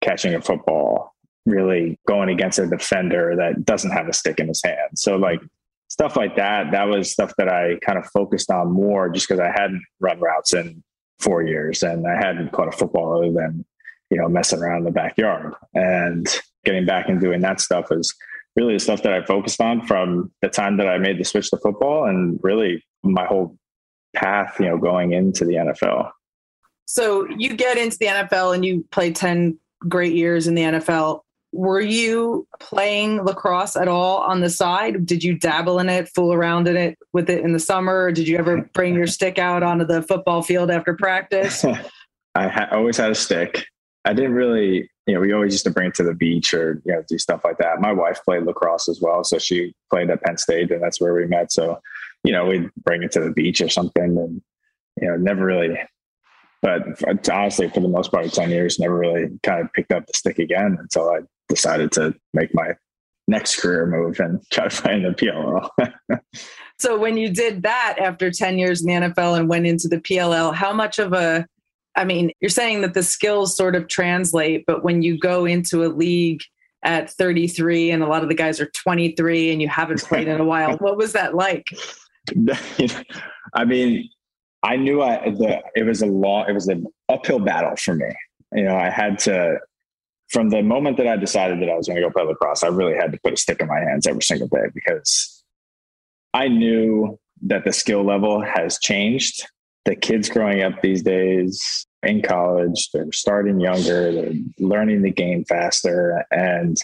catching 0.00 0.34
a 0.34 0.40
football, 0.40 1.14
really 1.44 1.98
going 2.06 2.28
against 2.28 2.58
a 2.58 2.66
defender 2.66 3.34
that 3.36 3.64
doesn't 3.64 3.90
have 3.90 4.08
a 4.08 4.12
stick 4.12 4.38
in 4.38 4.48
his 4.48 4.62
hand. 4.64 4.96
So 4.96 5.16
like 5.16 5.40
stuff 5.88 6.16
like 6.16 6.36
that, 6.36 6.70
that 6.72 6.84
was 6.84 7.12
stuff 7.12 7.34
that 7.36 7.48
I 7.48 7.78
kind 7.84 7.98
of 7.98 8.06
focused 8.06 8.50
on 8.50 8.72
more 8.72 9.10
just 9.10 9.28
because 9.28 9.40
I 9.40 9.50
hadn't 9.50 9.82
run 10.00 10.20
routes 10.20 10.54
in 10.54 10.82
four 11.20 11.42
years 11.42 11.82
and 11.82 12.06
I 12.06 12.16
hadn't 12.16 12.52
caught 12.52 12.68
a 12.68 12.72
football 12.72 13.18
other 13.18 13.32
than, 13.32 13.64
you 14.10 14.16
know, 14.16 14.28
messing 14.28 14.60
around 14.60 14.78
in 14.78 14.84
the 14.84 14.90
backyard 14.90 15.52
and 15.74 16.26
getting 16.64 16.86
back 16.86 17.08
and 17.08 17.20
doing 17.20 17.40
that 17.42 17.60
stuff 17.60 17.90
was 17.90 18.14
really 18.56 18.74
the 18.74 18.80
stuff 18.80 19.02
that 19.02 19.12
I 19.12 19.24
focused 19.24 19.60
on 19.60 19.86
from 19.86 20.30
the 20.42 20.48
time 20.48 20.76
that 20.76 20.88
I 20.88 20.98
made 20.98 21.18
the 21.18 21.24
switch 21.24 21.50
to 21.50 21.56
football 21.56 22.04
and 22.04 22.38
really 22.42 22.84
my 23.02 23.24
whole 23.24 23.56
path, 24.14 24.56
you 24.60 24.66
know, 24.66 24.78
going 24.78 25.12
into 25.12 25.44
the 25.44 25.54
NFL. 25.54 26.10
So 26.86 27.26
you 27.28 27.56
get 27.56 27.78
into 27.78 27.96
the 27.98 28.06
NFL 28.06 28.54
and 28.54 28.64
you 28.64 28.84
play 28.90 29.12
10 29.12 29.58
great 29.88 30.14
years 30.14 30.46
in 30.46 30.54
the 30.54 30.62
NFL. 30.62 31.20
Were 31.52 31.80
you 31.80 32.46
playing 32.60 33.24
lacrosse 33.24 33.76
at 33.76 33.88
all 33.88 34.18
on 34.18 34.40
the 34.40 34.50
side? 34.50 35.04
Did 35.06 35.22
you 35.22 35.38
dabble 35.38 35.78
in 35.78 35.88
it, 35.88 36.08
fool 36.14 36.32
around 36.32 36.68
in 36.68 36.76
it 36.76 36.98
with 37.12 37.28
it 37.28 37.44
in 37.44 37.52
the 37.52 37.60
summer? 37.60 38.10
did 38.12 38.26
you 38.26 38.38
ever 38.38 38.62
bring 38.74 38.94
your 38.94 39.06
stick 39.06 39.38
out 39.38 39.62
onto 39.62 39.84
the 39.84 40.02
football 40.02 40.42
field 40.42 40.70
after 40.70 40.94
practice? 40.94 41.64
I 42.34 42.48
ha- 42.48 42.68
always 42.72 42.96
had 42.96 43.10
a 43.10 43.14
stick. 43.14 43.66
I 44.04 44.14
didn't 44.14 44.32
really 44.32 44.90
you 45.06 45.14
know, 45.14 45.20
we 45.20 45.32
always 45.32 45.52
used 45.52 45.64
to 45.64 45.70
bring 45.70 45.88
it 45.88 45.94
to 45.94 46.04
the 46.04 46.14
beach 46.14 46.54
or, 46.54 46.80
you 46.84 46.92
know, 46.92 47.02
do 47.08 47.18
stuff 47.18 47.40
like 47.44 47.58
that. 47.58 47.80
My 47.80 47.92
wife 47.92 48.20
played 48.24 48.44
lacrosse 48.44 48.88
as 48.88 49.00
well. 49.00 49.24
So 49.24 49.38
she 49.38 49.74
played 49.90 50.10
at 50.10 50.22
Penn 50.22 50.36
State 50.36 50.70
and 50.70 50.82
that's 50.82 51.00
where 51.00 51.14
we 51.14 51.26
met. 51.26 51.50
So, 51.50 51.80
you 52.22 52.32
know, 52.32 52.46
we'd 52.46 52.70
bring 52.84 53.02
it 53.02 53.10
to 53.12 53.20
the 53.20 53.32
beach 53.32 53.60
or 53.60 53.68
something 53.68 54.16
and, 54.16 54.42
you 55.00 55.08
know, 55.08 55.16
never 55.16 55.44
really, 55.44 55.76
but 56.60 56.82
honestly, 57.28 57.68
for 57.68 57.80
the 57.80 57.88
most 57.88 58.12
part 58.12 58.32
10 58.32 58.50
years, 58.50 58.78
never 58.78 58.96
really 58.96 59.28
kind 59.42 59.60
of 59.60 59.72
picked 59.72 59.90
up 59.90 60.06
the 60.06 60.12
stick 60.12 60.38
again 60.38 60.76
until 60.78 61.10
I 61.10 61.20
decided 61.48 61.90
to 61.92 62.14
make 62.32 62.54
my 62.54 62.76
next 63.26 63.60
career 63.60 63.86
move 63.86 64.20
and 64.20 64.40
try 64.52 64.68
to 64.68 64.90
in 64.92 65.02
the 65.02 65.10
PLL. 65.10 66.20
so 66.78 66.96
when 66.96 67.16
you 67.16 67.30
did 67.30 67.64
that 67.64 67.96
after 67.98 68.30
10 68.30 68.56
years 68.58 68.84
in 68.84 68.86
the 68.86 69.08
NFL 69.08 69.36
and 69.36 69.48
went 69.48 69.66
into 69.66 69.88
the 69.88 69.98
PLL, 69.98 70.54
how 70.54 70.72
much 70.72 71.00
of 71.00 71.12
a 71.12 71.46
I 71.94 72.04
mean, 72.04 72.32
you're 72.40 72.48
saying 72.48 72.80
that 72.82 72.94
the 72.94 73.02
skills 73.02 73.56
sort 73.56 73.76
of 73.76 73.88
translate, 73.88 74.64
but 74.66 74.82
when 74.82 75.02
you 75.02 75.18
go 75.18 75.44
into 75.44 75.84
a 75.84 75.88
league 75.88 76.42
at 76.82 77.10
33 77.10 77.90
and 77.90 78.02
a 78.02 78.06
lot 78.06 78.22
of 78.22 78.28
the 78.28 78.34
guys 78.34 78.60
are 78.60 78.66
23 78.66 79.52
and 79.52 79.62
you 79.62 79.68
haven't 79.68 80.02
played 80.02 80.28
in 80.28 80.40
a 80.40 80.44
while, 80.44 80.76
what 80.78 80.96
was 80.96 81.12
that 81.12 81.34
like? 81.34 81.66
I 83.54 83.64
mean, 83.64 84.08
I 84.62 84.76
knew 84.76 85.02
I 85.02 85.30
the 85.30 85.60
it 85.74 85.84
was 85.84 86.02
a 86.02 86.06
long 86.06 86.46
it 86.48 86.52
was 86.52 86.68
an 86.68 86.86
uphill 87.08 87.40
battle 87.40 87.76
for 87.76 87.94
me. 87.94 88.06
You 88.52 88.64
know, 88.64 88.76
I 88.76 88.90
had 88.90 89.18
to 89.20 89.58
from 90.30 90.50
the 90.50 90.62
moment 90.62 90.96
that 90.96 91.06
I 91.06 91.16
decided 91.16 91.60
that 91.60 91.68
I 91.68 91.76
was 91.76 91.86
going 91.86 91.96
to 91.96 92.02
go 92.02 92.10
play 92.10 92.24
lacrosse, 92.24 92.62
I 92.62 92.68
really 92.68 92.94
had 92.94 93.12
to 93.12 93.18
put 93.22 93.34
a 93.34 93.36
stick 93.36 93.60
in 93.60 93.68
my 93.68 93.80
hands 93.80 94.06
every 94.06 94.22
single 94.22 94.48
day 94.48 94.68
because 94.72 95.44
I 96.32 96.48
knew 96.48 97.18
that 97.42 97.64
the 97.64 97.72
skill 97.72 98.04
level 98.04 98.40
has 98.40 98.78
changed. 98.78 99.46
The 99.84 99.96
kids 99.96 100.28
growing 100.28 100.62
up 100.62 100.80
these 100.80 101.02
days 101.02 101.86
in 102.02 102.22
college, 102.22 102.90
they're 102.92 103.12
starting 103.12 103.60
younger, 103.60 104.12
they're 104.12 104.32
learning 104.58 105.02
the 105.02 105.10
game 105.10 105.44
faster. 105.44 106.24
And 106.30 106.76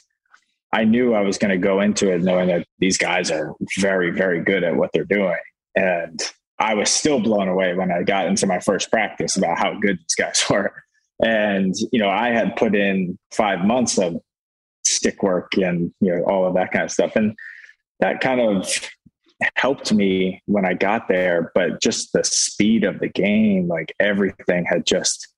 I 0.73 0.85
knew 0.85 1.15
I 1.15 1.23
was 1.23 1.39
going 1.39 1.51
to 1.51 1.59
go 1.59 1.81
into 1.81 2.13
it 2.13 2.23
knowing 2.23 2.49
that 2.49 2.67
these 2.79 2.99
guys 2.99 3.31
are 3.31 3.55
very, 3.79 4.11
very 4.11 4.43
good 4.43 4.65
at 4.65 4.77
what 4.77 4.91
they're 4.93 5.05
doing. 5.05 5.39
And 5.75 6.21
I 6.59 6.75
was 6.75 6.91
still 6.91 7.21
blown 7.21 7.49
away 7.49 7.75
when 7.75 7.91
I 7.91 8.03
got 8.03 8.27
into 8.27 8.47
my 8.47 8.59
first 8.61 8.91
practice 8.91 9.37
about 9.37 9.59
how 9.59 9.79
good 9.79 9.99
these 9.99 10.15
guys 10.17 10.45
were. 10.51 10.73
And, 11.21 11.75
you 11.93 11.99
know, 11.99 12.11
I 12.11 12.29
had 12.29 12.57
put 12.57 12.75
in 12.75 13.19
five 13.33 13.65
months 13.65 13.99
of 13.99 14.17
stick 14.85 15.23
work 15.23 15.57
and, 15.57 15.93
you 16.01 16.15
know, 16.15 16.23
all 16.25 16.47
of 16.47 16.55
that 16.55 16.73
kind 16.73 16.85
of 16.85 16.91
stuff. 16.91 17.17
And 17.17 17.37
that 18.01 18.21
kind 18.21 18.41
of 18.41 18.73
helped 19.55 19.93
me 19.93 20.43
when 20.47 20.65
I 20.65 20.75
got 20.75 21.09
there. 21.09 21.53
But 21.55 21.81
just 21.81 22.13
the 22.13 22.25
speed 22.25 22.85
of 22.85 22.99
the 23.01 23.09
game, 23.09 23.69
like 23.69 23.95
everything 24.01 24.65
had 24.65 24.87
just 24.87 25.29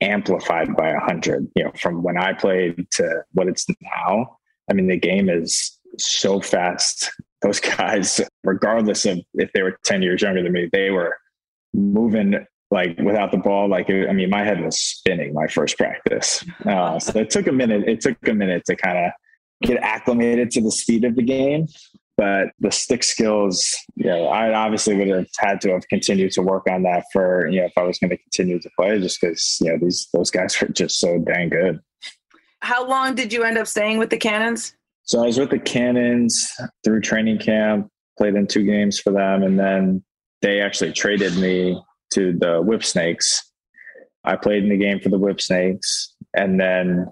amplified 0.00 0.76
by 0.76 0.90
a 0.90 1.00
hundred, 1.00 1.48
you 1.54 1.64
know, 1.64 1.72
from 1.80 2.02
when 2.02 2.18
I 2.18 2.32
played 2.32 2.90
to 2.92 3.22
what 3.32 3.48
it's 3.48 3.66
now. 3.80 4.38
I 4.70 4.74
mean, 4.74 4.88
the 4.88 4.98
game 4.98 5.28
is 5.28 5.78
so 5.98 6.40
fast. 6.40 7.10
Those 7.42 7.60
guys, 7.60 8.20
regardless 8.44 9.04
of 9.04 9.20
if 9.34 9.52
they 9.52 9.62
were 9.62 9.78
10 9.84 10.02
years 10.02 10.22
younger 10.22 10.42
than 10.42 10.52
me, 10.52 10.68
they 10.72 10.90
were 10.90 11.16
moving 11.74 12.34
like 12.70 12.98
without 12.98 13.30
the 13.30 13.38
ball. 13.38 13.68
Like, 13.68 13.88
I 13.90 14.12
mean, 14.12 14.30
my 14.30 14.42
head 14.42 14.64
was 14.64 14.80
spinning 14.80 15.32
my 15.34 15.46
first 15.46 15.78
practice. 15.78 16.44
Uh, 16.66 16.98
so 16.98 17.20
it 17.20 17.30
took 17.30 17.46
a 17.46 17.52
minute. 17.52 17.84
It 17.86 18.00
took 18.00 18.16
a 18.26 18.34
minute 18.34 18.64
to 18.66 18.74
kind 18.74 18.98
of 18.98 19.12
get 19.62 19.76
acclimated 19.82 20.50
to 20.50 20.60
the 20.60 20.72
speed 20.72 21.04
of 21.04 21.14
the 21.14 21.22
game. 21.22 21.68
But 22.16 22.48
the 22.58 22.70
stick 22.70 23.02
skills, 23.02 23.76
you 23.94 24.06
know, 24.06 24.28
I 24.28 24.54
obviously 24.54 24.96
would 24.96 25.08
have 25.08 25.26
had 25.38 25.60
to 25.62 25.72
have 25.72 25.86
continued 25.88 26.32
to 26.32 26.42
work 26.42 26.66
on 26.70 26.82
that 26.84 27.04
for, 27.12 27.46
you 27.48 27.60
know, 27.60 27.66
if 27.66 27.76
I 27.76 27.82
was 27.82 27.98
going 27.98 28.10
to 28.10 28.16
continue 28.16 28.58
to 28.58 28.70
play, 28.78 28.98
just 28.98 29.20
because, 29.20 29.58
you 29.60 29.70
know, 29.70 29.78
these, 29.78 30.08
those 30.14 30.30
guys 30.30 30.60
are 30.62 30.68
just 30.68 30.98
so 30.98 31.18
dang 31.18 31.50
good. 31.50 31.78
How 32.60 32.88
long 32.88 33.14
did 33.14 33.32
you 33.32 33.44
end 33.44 33.58
up 33.58 33.66
staying 33.66 33.98
with 33.98 34.08
the 34.08 34.16
Cannons? 34.16 34.74
So 35.02 35.22
I 35.22 35.26
was 35.26 35.38
with 35.38 35.50
the 35.50 35.58
Cannons 35.58 36.52
through 36.82 37.02
training 37.02 37.38
camp, 37.38 37.88
played 38.16 38.34
in 38.34 38.46
two 38.46 38.64
games 38.64 38.98
for 38.98 39.12
them, 39.12 39.42
and 39.42 39.58
then 39.58 40.02
they 40.40 40.62
actually 40.62 40.92
traded 40.92 41.36
me 41.36 41.80
to 42.14 42.32
the 42.32 42.62
Whipsnakes. 42.62 43.52
I 44.24 44.36
played 44.36 44.62
in 44.64 44.70
the 44.70 44.76
game 44.78 45.00
for 45.00 45.10
the 45.10 45.18
Whipsnakes, 45.18 46.14
and 46.34 46.58
then 46.58 47.06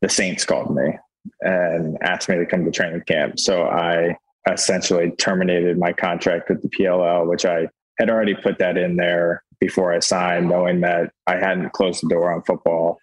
the 0.00 0.08
Saints 0.08 0.44
called 0.44 0.74
me 0.74 0.98
and 1.40 1.98
asked 2.02 2.28
me 2.28 2.36
to 2.36 2.46
come 2.46 2.64
to 2.64 2.70
training 2.70 3.02
camp. 3.02 3.38
So 3.38 3.64
I 3.64 4.16
essentially 4.50 5.10
terminated 5.12 5.78
my 5.78 5.92
contract 5.92 6.48
with 6.48 6.62
the 6.62 6.68
PLL, 6.68 7.28
which 7.28 7.44
I 7.44 7.68
had 7.98 8.10
already 8.10 8.34
put 8.34 8.58
that 8.58 8.76
in 8.76 8.96
there 8.96 9.42
before 9.60 9.92
I 9.92 10.00
signed, 10.00 10.48
knowing 10.48 10.80
that 10.80 11.12
I 11.26 11.36
hadn't 11.36 11.72
closed 11.72 12.02
the 12.02 12.08
door 12.08 12.32
on 12.32 12.42
football. 12.42 12.98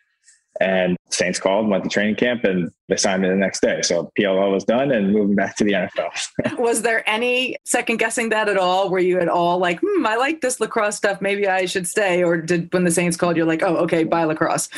And 0.59 0.95
Saints 1.09 1.39
called, 1.39 1.67
went 1.69 1.83
to 1.85 1.89
training 1.89 2.17
camp, 2.17 2.43
and 2.43 2.69
they 2.87 2.95
signed 2.95 3.23
me 3.23 3.29
the 3.29 3.35
next 3.35 3.61
day. 3.61 3.81
So 3.81 4.11
PLL 4.19 4.51
was 4.51 4.63
done 4.63 4.91
and 4.91 5.11
moving 5.11 5.35
back 5.35 5.55
to 5.55 5.63
the 5.63 5.71
NFL. 5.71 6.11
was 6.59 6.83
there 6.83 7.09
any 7.09 7.55
second 7.65 7.97
guessing 7.97 8.29
that 8.29 8.47
at 8.47 8.57
all? 8.57 8.89
Were 8.89 8.99
you 8.99 9.19
at 9.19 9.29
all 9.29 9.57
like, 9.57 9.79
hmm, 9.81 10.05
I 10.05 10.17
like 10.17 10.41
this 10.41 10.59
lacrosse 10.59 10.97
stuff. 10.97 11.19
Maybe 11.19 11.47
I 11.47 11.65
should 11.65 11.87
stay? 11.87 12.23
Or 12.23 12.37
did 12.37 12.71
when 12.73 12.83
the 12.83 12.91
Saints 12.91 13.17
called, 13.17 13.37
you're 13.37 13.45
like, 13.47 13.63
oh, 13.63 13.77
okay, 13.77 14.03
bye 14.03 14.25
lacrosse? 14.25 14.69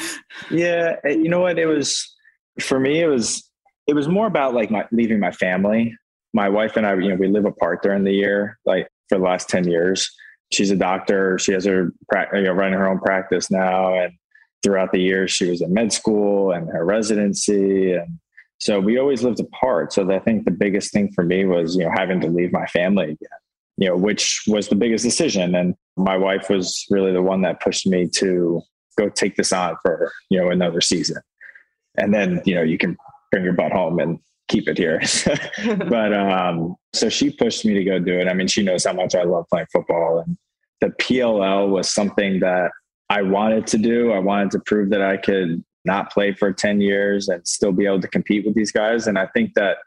Yeah. 0.49 0.95
You 1.03 1.27
know 1.27 1.41
what? 1.41 1.59
It 1.59 1.65
was, 1.65 2.12
for 2.59 2.79
me, 2.79 3.01
it 3.01 3.07
was, 3.07 3.49
it 3.87 3.93
was 3.93 4.07
more 4.07 4.27
about 4.27 4.53
like 4.53 4.71
my 4.71 4.85
leaving 4.91 5.19
my 5.19 5.31
family. 5.31 5.95
My 6.33 6.49
wife 6.49 6.77
and 6.77 6.85
I, 6.85 6.95
you 6.95 7.09
know, 7.09 7.15
we 7.15 7.27
live 7.27 7.45
apart 7.45 7.83
during 7.83 8.03
the 8.03 8.13
year, 8.13 8.57
like 8.65 8.87
for 9.09 9.17
the 9.17 9.23
last 9.23 9.49
10 9.49 9.67
years. 9.67 10.09
She's 10.51 10.71
a 10.71 10.75
doctor. 10.75 11.37
She 11.37 11.51
has 11.53 11.65
her, 11.65 11.91
you 12.33 12.41
know, 12.41 12.51
running 12.51 12.77
her 12.79 12.87
own 12.87 12.99
practice 12.99 13.51
now. 13.51 13.93
And 13.93 14.13
throughout 14.63 14.91
the 14.91 15.01
years 15.01 15.29
she 15.29 15.49
was 15.49 15.61
in 15.61 15.73
med 15.73 15.93
school 15.93 16.53
and 16.53 16.69
her 16.69 16.85
residency 16.85 17.91
and 17.91 18.17
so 18.57 18.79
we 18.79 18.97
always 18.97 19.21
lived 19.21 19.39
apart 19.39 19.91
so 19.91 20.09
i 20.11 20.19
think 20.19 20.45
the 20.45 20.51
biggest 20.51 20.91
thing 20.91 21.11
for 21.11 21.23
me 21.23 21.45
was 21.45 21.75
you 21.75 21.83
know 21.83 21.91
having 21.93 22.19
to 22.21 22.27
leave 22.27 22.51
my 22.53 22.65
family 22.67 23.03
again 23.03 23.39
you 23.77 23.87
know 23.87 23.95
which 23.95 24.41
was 24.47 24.69
the 24.69 24.75
biggest 24.75 25.03
decision 25.03 25.53
and 25.53 25.75
my 25.97 26.17
wife 26.17 26.49
was 26.49 26.85
really 26.89 27.11
the 27.11 27.21
one 27.21 27.41
that 27.41 27.61
pushed 27.61 27.85
me 27.85 28.07
to 28.07 28.61
go 28.97 29.09
take 29.09 29.35
this 29.35 29.51
on 29.51 29.75
for 29.81 30.11
you 30.29 30.39
know 30.39 30.49
another 30.49 30.81
season 30.81 31.17
and 31.97 32.13
then 32.13 32.41
you 32.45 32.55
know 32.55 32.61
you 32.61 32.77
can 32.77 32.97
bring 33.31 33.43
your 33.43 33.53
butt 33.53 33.71
home 33.71 33.99
and 33.99 34.19
keep 34.49 34.67
it 34.67 34.77
here 34.77 35.01
but 35.87 36.13
um 36.31 36.75
so 36.93 37.09
she 37.09 37.31
pushed 37.31 37.65
me 37.65 37.73
to 37.73 37.83
go 37.83 37.99
do 37.99 38.19
it 38.19 38.27
i 38.27 38.33
mean 38.33 38.47
she 38.47 38.61
knows 38.61 38.85
how 38.85 38.93
much 38.93 39.15
i 39.15 39.23
love 39.23 39.45
playing 39.49 39.67
football 39.71 40.19
and 40.19 40.37
the 40.81 40.89
pll 40.99 41.69
was 41.69 41.91
something 41.91 42.39
that 42.39 42.71
I 43.13 43.21
wanted 43.21 43.67
to 43.67 43.77
do. 43.77 44.11
I 44.11 44.17
wanted 44.17 44.49
to 44.51 44.59
prove 44.65 44.89
that 44.89 45.01
I 45.03 45.17
could 45.17 45.63
not 45.85 46.11
play 46.11 46.33
for 46.33 46.51
10 46.51 46.81
years 46.81 47.27
and 47.27 47.45
still 47.47 47.71
be 47.71 47.85
able 47.85 48.01
to 48.01 48.07
compete 48.07 48.43
with 48.43 48.55
these 48.55 48.71
guys. 48.71 49.05
And 49.05 49.19
I 49.19 49.27
think 49.27 49.53
that 49.53 49.77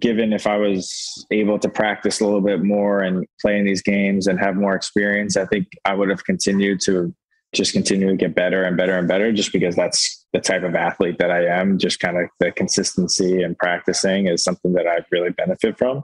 given 0.00 0.34
if 0.34 0.46
I 0.46 0.58
was 0.58 1.24
able 1.30 1.58
to 1.60 1.68
practice 1.68 2.20
a 2.20 2.24
little 2.24 2.42
bit 2.42 2.62
more 2.62 3.00
and 3.00 3.24
play 3.40 3.58
in 3.58 3.64
these 3.64 3.80
games 3.80 4.26
and 4.26 4.38
have 4.38 4.56
more 4.56 4.74
experience, 4.74 5.36
I 5.36 5.46
think 5.46 5.68
I 5.86 5.94
would 5.94 6.10
have 6.10 6.24
continued 6.24 6.80
to 6.82 7.14
just 7.54 7.72
continue 7.72 8.08
to 8.08 8.16
get 8.16 8.34
better 8.34 8.64
and 8.64 8.76
better 8.76 8.98
and 8.98 9.08
better 9.08 9.32
just 9.32 9.52
because 9.52 9.76
that's 9.76 10.24
the 10.32 10.40
type 10.40 10.62
of 10.62 10.74
athlete 10.74 11.18
that 11.18 11.30
I 11.30 11.46
am. 11.46 11.78
Just 11.78 12.00
kind 12.00 12.18
of 12.18 12.28
the 12.40 12.50
consistency 12.52 13.42
and 13.42 13.56
practicing 13.56 14.26
is 14.26 14.44
something 14.44 14.72
that 14.74 14.86
I 14.86 14.98
really 15.10 15.30
benefit 15.30 15.78
from. 15.78 16.02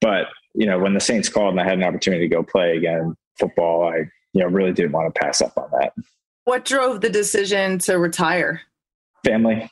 But, 0.00 0.26
you 0.54 0.66
know, 0.66 0.78
when 0.78 0.94
the 0.94 1.00
Saints 1.00 1.28
called 1.28 1.52
and 1.52 1.60
I 1.60 1.64
had 1.64 1.78
an 1.78 1.84
opportunity 1.84 2.28
to 2.28 2.34
go 2.34 2.42
play 2.42 2.76
again 2.76 3.16
football, 3.38 3.88
I 3.88 4.04
you 4.32 4.42
know, 4.42 4.46
really 4.46 4.72
didn't 4.72 4.92
want 4.92 5.14
to 5.14 5.20
pass 5.20 5.40
up 5.40 5.56
on 5.56 5.68
that. 5.78 5.92
What 6.44 6.64
drove 6.64 7.00
the 7.00 7.10
decision 7.10 7.78
to 7.80 7.98
retire? 7.98 8.62
Family. 9.24 9.68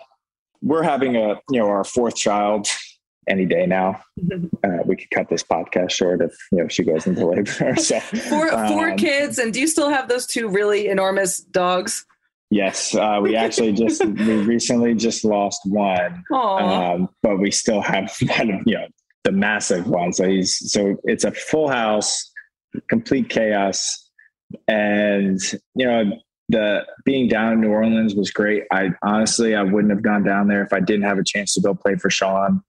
We're 0.63 0.83
having 0.83 1.17
a, 1.17 1.41
you 1.51 1.59
know, 1.59 1.67
our 1.67 1.85
fourth 1.85 2.15
child 2.15 2.69
any 3.31 3.47
day 3.47 3.65
now. 3.65 4.03
Uh, 4.65 4.79
we 4.85 4.97
could 4.97 5.11
cut 5.11 5.29
this 5.29 5.43
podcast 5.43 5.93
short 5.93 6.21
if 6.21 6.35
you 6.53 6.59
know 6.59 6.69
she 6.69 6.83
goes 6.83 7.07
into 7.07 7.27
labor. 7.27 7.77
so, 7.77 8.01
four, 8.01 8.51
four 8.51 8.91
um, 8.91 8.97
kids, 8.97 9.39
and 9.39 9.55
do 9.55 9.61
you 9.61 9.67
still 9.67 9.89
have 9.89 10.09
those 10.09 10.27
two 10.27 10.49
really 10.49 10.89
enormous 10.89 11.41
dogs? 11.41 12.05
Yes, 12.51 12.95
uh, 12.95 13.21
we 13.23 13.37
actually 13.37 13.73
just 13.73 14.05
we 14.05 14.43
recently 14.43 14.95
just 14.95 15.25
lost 15.25 15.61
one, 15.65 16.25
um, 16.33 17.09
but 17.23 17.39
we 17.39 17.51
still 17.51 17.81
have 17.81 18.05
of 18.23 18.63
you 18.67 18.75
know 18.75 18.89
the 19.25 19.33
massive 19.33 19.87
one. 19.87 20.13
So 20.13 20.29
he's 20.29 20.71
so 20.71 20.97
it's 21.05 21.25
a 21.25 21.31
full 21.33 21.69
house, 21.69 22.31
complete 22.89 23.29
chaos 23.31 24.11
and 24.67 25.41
you 25.77 25.87
know 25.87 26.13
the 26.49 26.85
being 27.05 27.29
down 27.29 27.53
in 27.53 27.61
New 27.61 27.69
Orleans 27.69 28.17
was 28.17 28.33
great. 28.33 28.65
I 28.73 28.91
honestly 29.05 29.55
I 29.55 29.63
wouldn't 29.63 29.93
have 29.93 30.03
gone 30.03 30.25
down 30.25 30.49
there 30.49 30.65
if 30.65 30.73
I 30.73 30.81
didn't 30.81 31.05
have 31.05 31.19
a 31.19 31.25
chance 31.25 31.55
to 31.55 31.61
go 31.61 31.75
play 31.75 31.95
for 31.95 32.11
Sean 32.11 32.63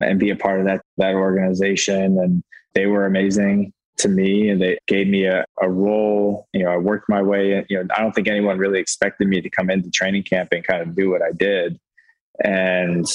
and 0.00 0.18
be 0.18 0.30
a 0.30 0.36
part 0.36 0.60
of 0.60 0.66
that 0.66 0.82
that 0.98 1.14
organization. 1.14 2.18
And 2.18 2.42
they 2.74 2.86
were 2.86 3.06
amazing 3.06 3.72
to 3.98 4.08
me 4.08 4.50
and 4.50 4.60
they 4.60 4.78
gave 4.86 5.08
me 5.08 5.24
a, 5.24 5.44
a 5.60 5.70
role. 5.70 6.46
You 6.52 6.64
know, 6.64 6.70
I 6.70 6.76
worked 6.76 7.08
my 7.08 7.22
way. 7.22 7.52
in. 7.52 7.66
You 7.68 7.82
know, 7.82 7.94
I 7.96 8.00
don't 8.00 8.14
think 8.14 8.28
anyone 8.28 8.58
really 8.58 8.80
expected 8.80 9.28
me 9.28 9.40
to 9.40 9.50
come 9.50 9.70
into 9.70 9.90
training 9.90 10.24
camp 10.24 10.50
and 10.52 10.66
kind 10.66 10.82
of 10.82 10.94
do 10.94 11.10
what 11.10 11.22
I 11.22 11.32
did. 11.32 11.78
And 12.44 13.06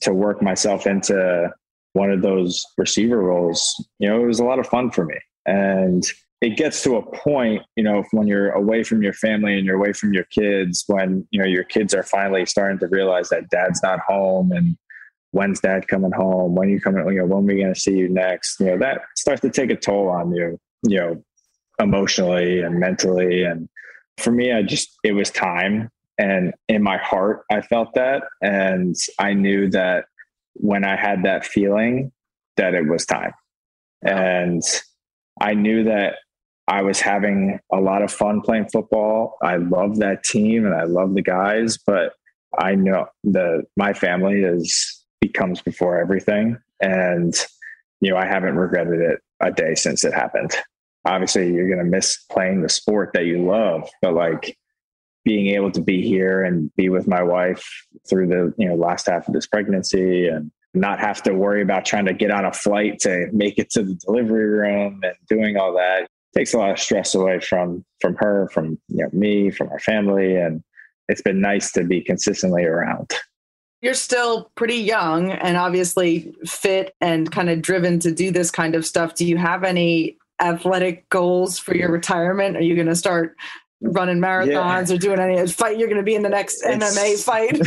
to 0.00 0.14
work 0.14 0.42
myself 0.42 0.86
into 0.86 1.50
one 1.92 2.10
of 2.10 2.22
those 2.22 2.64
receiver 2.78 3.18
roles, 3.18 3.74
you 3.98 4.08
know, 4.08 4.22
it 4.22 4.26
was 4.26 4.40
a 4.40 4.44
lot 4.44 4.58
of 4.58 4.66
fun 4.66 4.90
for 4.90 5.04
me. 5.04 5.18
And 5.44 6.02
it 6.40 6.56
gets 6.56 6.82
to 6.82 6.96
a 6.96 7.16
point, 7.16 7.62
you 7.76 7.84
know, 7.84 8.02
when 8.10 8.26
you're 8.26 8.50
away 8.50 8.82
from 8.82 9.02
your 9.02 9.12
family 9.12 9.56
and 9.56 9.64
you're 9.66 9.76
away 9.76 9.92
from 9.92 10.12
your 10.12 10.24
kids, 10.24 10.84
when, 10.86 11.26
you 11.30 11.40
know, 11.40 11.46
your 11.46 11.64
kids 11.64 11.94
are 11.94 12.02
finally 12.02 12.46
starting 12.46 12.78
to 12.78 12.88
realize 12.88 13.28
that 13.28 13.50
dad's 13.50 13.82
not 13.82 14.00
home 14.00 14.50
and 14.50 14.76
when's 15.32 15.60
dad 15.60 15.88
coming 15.88 16.12
home? 16.12 16.54
When 16.54 16.68
you 16.68 16.80
coming, 16.80 17.06
you 17.08 17.18
know, 17.18 17.26
when 17.26 17.46
we 17.46 17.56
going 17.56 17.74
to 17.74 17.78
see 17.80 17.96
you 17.96 18.08
next? 18.08 18.60
You 18.60 18.66
know, 18.66 18.78
that 18.78 19.02
starts 19.16 19.40
to 19.42 19.50
take 19.50 19.70
a 19.70 19.76
toll 19.76 20.08
on 20.08 20.32
you, 20.32 20.58
you 20.86 20.98
know, 20.98 21.24
emotionally 21.80 22.60
and 22.60 22.78
mentally. 22.78 23.42
And 23.42 23.68
for 24.18 24.30
me, 24.30 24.52
I 24.52 24.62
just, 24.62 24.96
it 25.02 25.12
was 25.12 25.30
time. 25.30 25.90
And 26.18 26.54
in 26.68 26.82
my 26.82 26.98
heart, 26.98 27.42
I 27.50 27.62
felt 27.62 27.94
that. 27.94 28.24
And 28.40 28.94
I 29.18 29.32
knew 29.32 29.68
that 29.70 30.04
when 30.54 30.84
I 30.84 30.96
had 30.96 31.24
that 31.24 31.44
feeling, 31.44 32.12
that 32.56 32.74
it 32.74 32.86
was 32.86 33.06
time. 33.06 33.32
And 34.02 34.62
I 35.40 35.54
knew 35.54 35.84
that 35.84 36.16
I 36.68 36.82
was 36.82 37.00
having 37.00 37.58
a 37.72 37.80
lot 37.80 38.02
of 38.02 38.12
fun 38.12 38.40
playing 38.42 38.68
football. 38.70 39.36
I 39.42 39.56
love 39.56 39.96
that 39.98 40.22
team 40.22 40.66
and 40.66 40.74
I 40.74 40.84
love 40.84 41.14
the 41.14 41.22
guys, 41.22 41.78
but 41.78 42.12
I 42.58 42.74
know 42.74 43.06
the 43.24 43.64
my 43.76 43.94
family 43.94 44.42
is 44.42 44.91
becomes 45.32 45.62
before 45.62 45.98
everything. 46.00 46.58
And 46.80 47.34
you 48.00 48.10
know, 48.10 48.16
I 48.16 48.26
haven't 48.26 48.56
regretted 48.56 49.00
it 49.00 49.20
a 49.40 49.52
day 49.52 49.74
since 49.74 50.04
it 50.04 50.12
happened. 50.12 50.52
Obviously, 51.04 51.52
you're 51.52 51.68
gonna 51.68 51.88
miss 51.88 52.18
playing 52.30 52.62
the 52.62 52.68
sport 52.68 53.12
that 53.14 53.26
you 53.26 53.44
love, 53.44 53.88
but 54.00 54.14
like 54.14 54.56
being 55.24 55.54
able 55.54 55.70
to 55.70 55.80
be 55.80 56.02
here 56.02 56.42
and 56.42 56.74
be 56.74 56.88
with 56.88 57.06
my 57.06 57.22
wife 57.22 57.64
through 58.08 58.26
the 58.26 58.52
you 58.58 58.68
know 58.68 58.74
last 58.74 59.06
half 59.06 59.28
of 59.28 59.34
this 59.34 59.46
pregnancy 59.46 60.26
and 60.26 60.50
not 60.74 60.98
have 60.98 61.22
to 61.22 61.34
worry 61.34 61.62
about 61.62 61.84
trying 61.84 62.06
to 62.06 62.14
get 62.14 62.30
on 62.30 62.44
a 62.44 62.52
flight 62.52 62.98
to 62.98 63.28
make 63.32 63.58
it 63.58 63.70
to 63.70 63.82
the 63.82 63.94
delivery 63.94 64.46
room 64.46 65.00
and 65.02 65.14
doing 65.28 65.56
all 65.56 65.74
that 65.74 66.08
takes 66.34 66.54
a 66.54 66.58
lot 66.58 66.70
of 66.70 66.78
stress 66.78 67.14
away 67.14 67.40
from 67.40 67.84
from 68.00 68.16
her, 68.16 68.48
from 68.52 68.78
you 68.88 69.02
know, 69.02 69.08
me, 69.12 69.50
from 69.50 69.68
our 69.68 69.78
family, 69.78 70.36
and 70.36 70.62
it's 71.08 71.22
been 71.22 71.40
nice 71.40 71.72
to 71.72 71.84
be 71.84 72.00
consistently 72.00 72.64
around. 72.64 73.10
You're 73.82 73.94
still 73.94 74.50
pretty 74.54 74.76
young 74.76 75.30
and 75.30 75.56
obviously 75.56 76.32
fit 76.46 76.94
and 77.00 77.30
kind 77.30 77.50
of 77.50 77.60
driven 77.62 77.98
to 78.00 78.12
do 78.12 78.30
this 78.30 78.50
kind 78.50 78.74
of 78.74 78.86
stuff. 78.86 79.14
Do 79.14 79.26
you 79.26 79.36
have 79.36 79.64
any 79.64 80.16
athletic 80.40 81.08
goals 81.10 81.58
for 81.58 81.74
your 81.76 81.90
retirement? 81.90 82.56
Are 82.56 82.62
you 82.62 82.74
going 82.74 82.86
to 82.86 82.94
start 82.94 83.36
running 83.80 84.18
marathons 84.18 84.88
yeah. 84.88 84.94
or 84.94 84.98
doing 84.98 85.18
any 85.18 85.46
fight? 85.48 85.78
You're 85.78 85.88
going 85.88 85.98
to 85.98 86.04
be 86.04 86.14
in 86.14 86.22
the 86.22 86.28
next 86.28 86.62
it's... 86.64 86.96
MMA 86.96 87.24
fight. 87.24 87.58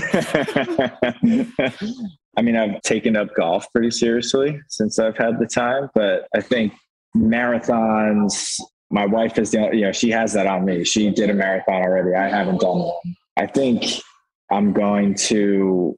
I 2.37 2.41
mean, 2.41 2.55
I've 2.55 2.81
taken 2.81 3.15
up 3.15 3.33
golf 3.35 3.71
pretty 3.71 3.91
seriously 3.91 4.61
since 4.67 4.99
I've 4.99 5.17
had 5.17 5.39
the 5.39 5.45
time, 5.45 5.89
but 5.93 6.27
I 6.35 6.41
think 6.41 6.73
marathons. 7.15 8.59
My 8.91 9.05
wife 9.05 9.39
is 9.39 9.51
the 9.51 9.69
you 9.73 9.81
know 9.81 9.91
she 9.91 10.11
has 10.11 10.33
that 10.33 10.45
on 10.47 10.65
me. 10.65 10.83
She 10.83 11.09
did 11.09 11.29
a 11.29 11.33
marathon 11.33 11.81
already. 11.81 12.13
I 12.13 12.29
haven't 12.29 12.61
done 12.61 12.79
one. 12.79 13.15
I 13.37 13.47
think 13.47 13.85
I'm 14.51 14.73
going 14.73 15.15
to. 15.15 15.97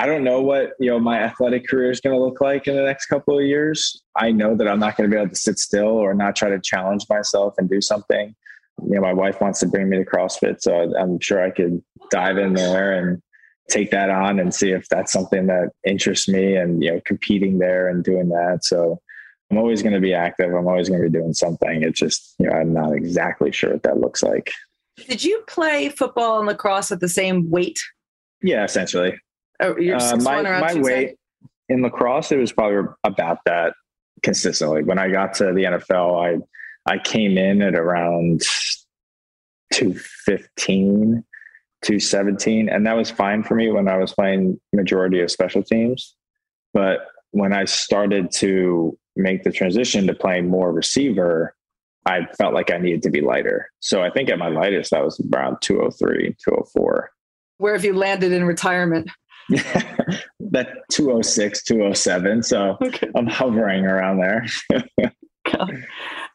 I 0.00 0.06
don't 0.06 0.24
know 0.24 0.40
what 0.40 0.70
you 0.80 0.90
know 0.90 0.98
my 0.98 1.18
athletic 1.18 1.68
career 1.68 1.90
is 1.90 2.00
going 2.00 2.16
to 2.16 2.24
look 2.24 2.40
like 2.40 2.66
in 2.66 2.74
the 2.74 2.82
next 2.82 3.04
couple 3.04 3.38
of 3.38 3.44
years. 3.44 4.02
I 4.16 4.32
know 4.32 4.56
that 4.56 4.66
I'm 4.66 4.80
not 4.80 4.96
going 4.96 5.10
to 5.10 5.14
be 5.14 5.20
able 5.20 5.28
to 5.28 5.36
sit 5.36 5.58
still 5.58 5.88
or 5.88 6.14
not 6.14 6.36
try 6.36 6.48
to 6.48 6.58
challenge 6.58 7.04
myself 7.10 7.52
and 7.58 7.68
do 7.68 7.82
something. 7.82 8.34
You 8.82 8.94
know, 8.94 9.02
my 9.02 9.12
wife 9.12 9.42
wants 9.42 9.60
to 9.60 9.66
bring 9.66 9.90
me 9.90 9.98
to 9.98 10.04
CrossFit, 10.06 10.62
so 10.62 10.96
I'm 10.96 11.20
sure 11.20 11.44
I 11.44 11.50
could 11.50 11.82
dive 12.10 12.38
in 12.38 12.54
there 12.54 12.92
and 12.94 13.20
take 13.68 13.90
that 13.90 14.08
on 14.08 14.40
and 14.40 14.54
see 14.54 14.70
if 14.70 14.88
that's 14.88 15.12
something 15.12 15.48
that 15.48 15.68
interests 15.84 16.28
me 16.28 16.56
and 16.56 16.82
you 16.82 16.92
know 16.92 17.00
competing 17.04 17.58
there 17.58 17.86
and 17.88 18.02
doing 18.02 18.30
that 18.30 18.64
so 18.64 19.00
I'm 19.50 19.58
always 19.58 19.82
going 19.82 19.94
to 19.94 20.00
be 20.00 20.14
active. 20.14 20.54
I'm 20.54 20.66
always 20.66 20.88
going 20.88 21.02
to 21.02 21.08
be 21.08 21.18
doing 21.18 21.34
something. 21.34 21.82
It's 21.82 21.98
just, 21.98 22.36
you 22.38 22.46
know, 22.46 22.52
I'm 22.52 22.72
not 22.72 22.92
exactly 22.92 23.50
sure 23.50 23.72
what 23.72 23.82
that 23.82 23.98
looks 23.98 24.22
like. 24.22 24.52
Did 25.08 25.24
you 25.24 25.42
play 25.48 25.88
football 25.88 26.38
and 26.38 26.46
lacrosse 26.46 26.92
at 26.92 27.00
the 27.00 27.08
same 27.08 27.50
weight? 27.50 27.80
Yeah, 28.42 28.62
essentially. 28.62 29.18
Oh, 29.60 29.72
uh, 29.72 30.16
my 30.22 30.42
my 30.42 30.74
weight 30.74 31.16
in 31.68 31.82
lacrosse, 31.82 32.32
it 32.32 32.38
was 32.38 32.52
probably 32.52 32.90
about 33.04 33.38
that 33.46 33.74
consistently. 34.22 34.82
When 34.82 34.98
I 34.98 35.10
got 35.10 35.34
to 35.34 35.52
the 35.52 35.64
NFL, 35.64 36.40
I 36.86 36.92
I 36.92 36.98
came 36.98 37.38
in 37.38 37.62
at 37.62 37.74
around 37.74 38.42
215, 39.72 41.24
217, 41.82 42.68
and 42.68 42.86
that 42.86 42.96
was 42.96 43.10
fine 43.10 43.42
for 43.42 43.54
me 43.54 43.70
when 43.70 43.88
I 43.88 43.98
was 43.98 44.12
playing 44.12 44.60
majority 44.72 45.20
of 45.20 45.30
special 45.30 45.62
teams. 45.62 46.16
But 46.72 47.00
when 47.32 47.52
I 47.52 47.64
started 47.64 48.30
to 48.32 48.98
make 49.16 49.44
the 49.44 49.52
transition 49.52 50.06
to 50.06 50.14
playing 50.14 50.48
more 50.48 50.72
receiver, 50.72 51.54
I 52.06 52.26
felt 52.38 52.54
like 52.54 52.70
I 52.70 52.78
needed 52.78 53.02
to 53.04 53.10
be 53.10 53.20
lighter. 53.20 53.70
So 53.80 54.02
I 54.02 54.10
think 54.10 54.30
at 54.30 54.38
my 54.38 54.48
lightest, 54.48 54.90
that 54.90 55.04
was 55.04 55.20
around 55.32 55.58
203, 55.60 56.36
204. 56.42 57.10
Where 57.58 57.74
have 57.74 57.84
you 57.84 57.92
landed 57.92 58.32
in 58.32 58.44
retirement? 58.44 59.10
That 59.50 60.68
206, 60.90 61.64
207. 61.64 62.42
So 62.42 62.76
okay. 62.82 63.08
I'm 63.14 63.26
hovering 63.26 63.86
around 63.86 64.18
there. 64.18 64.46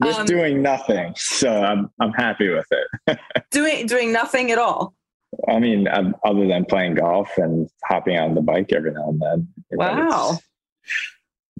Just 0.03 0.19
um, 0.19 0.25
doing 0.25 0.61
nothing. 0.61 1.13
So 1.15 1.49
I'm, 1.49 1.89
I'm 1.99 2.11
happy 2.11 2.49
with 2.49 2.67
it. 2.71 3.19
doing, 3.51 3.87
doing 3.87 4.11
nothing 4.11 4.51
at 4.51 4.57
all. 4.57 4.93
I 5.49 5.59
mean, 5.59 5.87
um, 5.87 6.15
other 6.23 6.47
than 6.47 6.65
playing 6.65 6.95
golf 6.95 7.37
and 7.37 7.69
hopping 7.83 8.17
on 8.17 8.35
the 8.35 8.41
bike 8.41 8.71
every 8.71 8.91
now 8.91 9.09
and 9.09 9.21
then. 9.21 9.47
Wow 9.71 10.37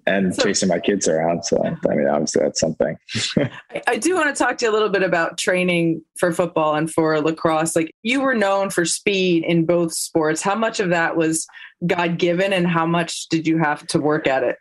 and 0.07 0.35
so, 0.35 0.43
chasing 0.43 0.69
my 0.69 0.79
kids 0.79 1.07
around. 1.07 1.43
So, 1.43 1.63
I 1.63 1.95
mean, 1.95 2.07
obviously, 2.07 2.43
that's 2.43 2.59
something. 2.59 2.97
I 3.88 3.97
do 3.97 4.15
want 4.15 4.35
to 4.35 4.43
talk 4.43 4.57
to 4.57 4.65
you 4.65 4.71
a 4.71 4.74
little 4.74 4.89
bit 4.89 5.03
about 5.03 5.38
training 5.38 6.01
for 6.19 6.31
football 6.31 6.75
and 6.75 6.91
for 6.91 7.19
lacrosse. 7.21 7.75
Like, 7.75 7.91
you 8.03 8.21
were 8.21 8.36
known 8.36 8.69
for 8.69 8.86
speed 8.86 9.43
in 9.45 9.65
both 9.65 9.93
sports. 9.93 10.41
How 10.41 10.56
much 10.56 10.80
of 10.80 10.89
that 10.89 11.17
was 11.17 11.47
God 11.86 12.17
given, 12.17 12.53
and 12.53 12.67
how 12.67 12.86
much 12.86 13.27
did 13.30 13.47
you 13.47 13.58
have 13.58 13.86
to 13.88 13.99
work 13.99 14.27
at 14.27 14.43
it? 14.43 14.58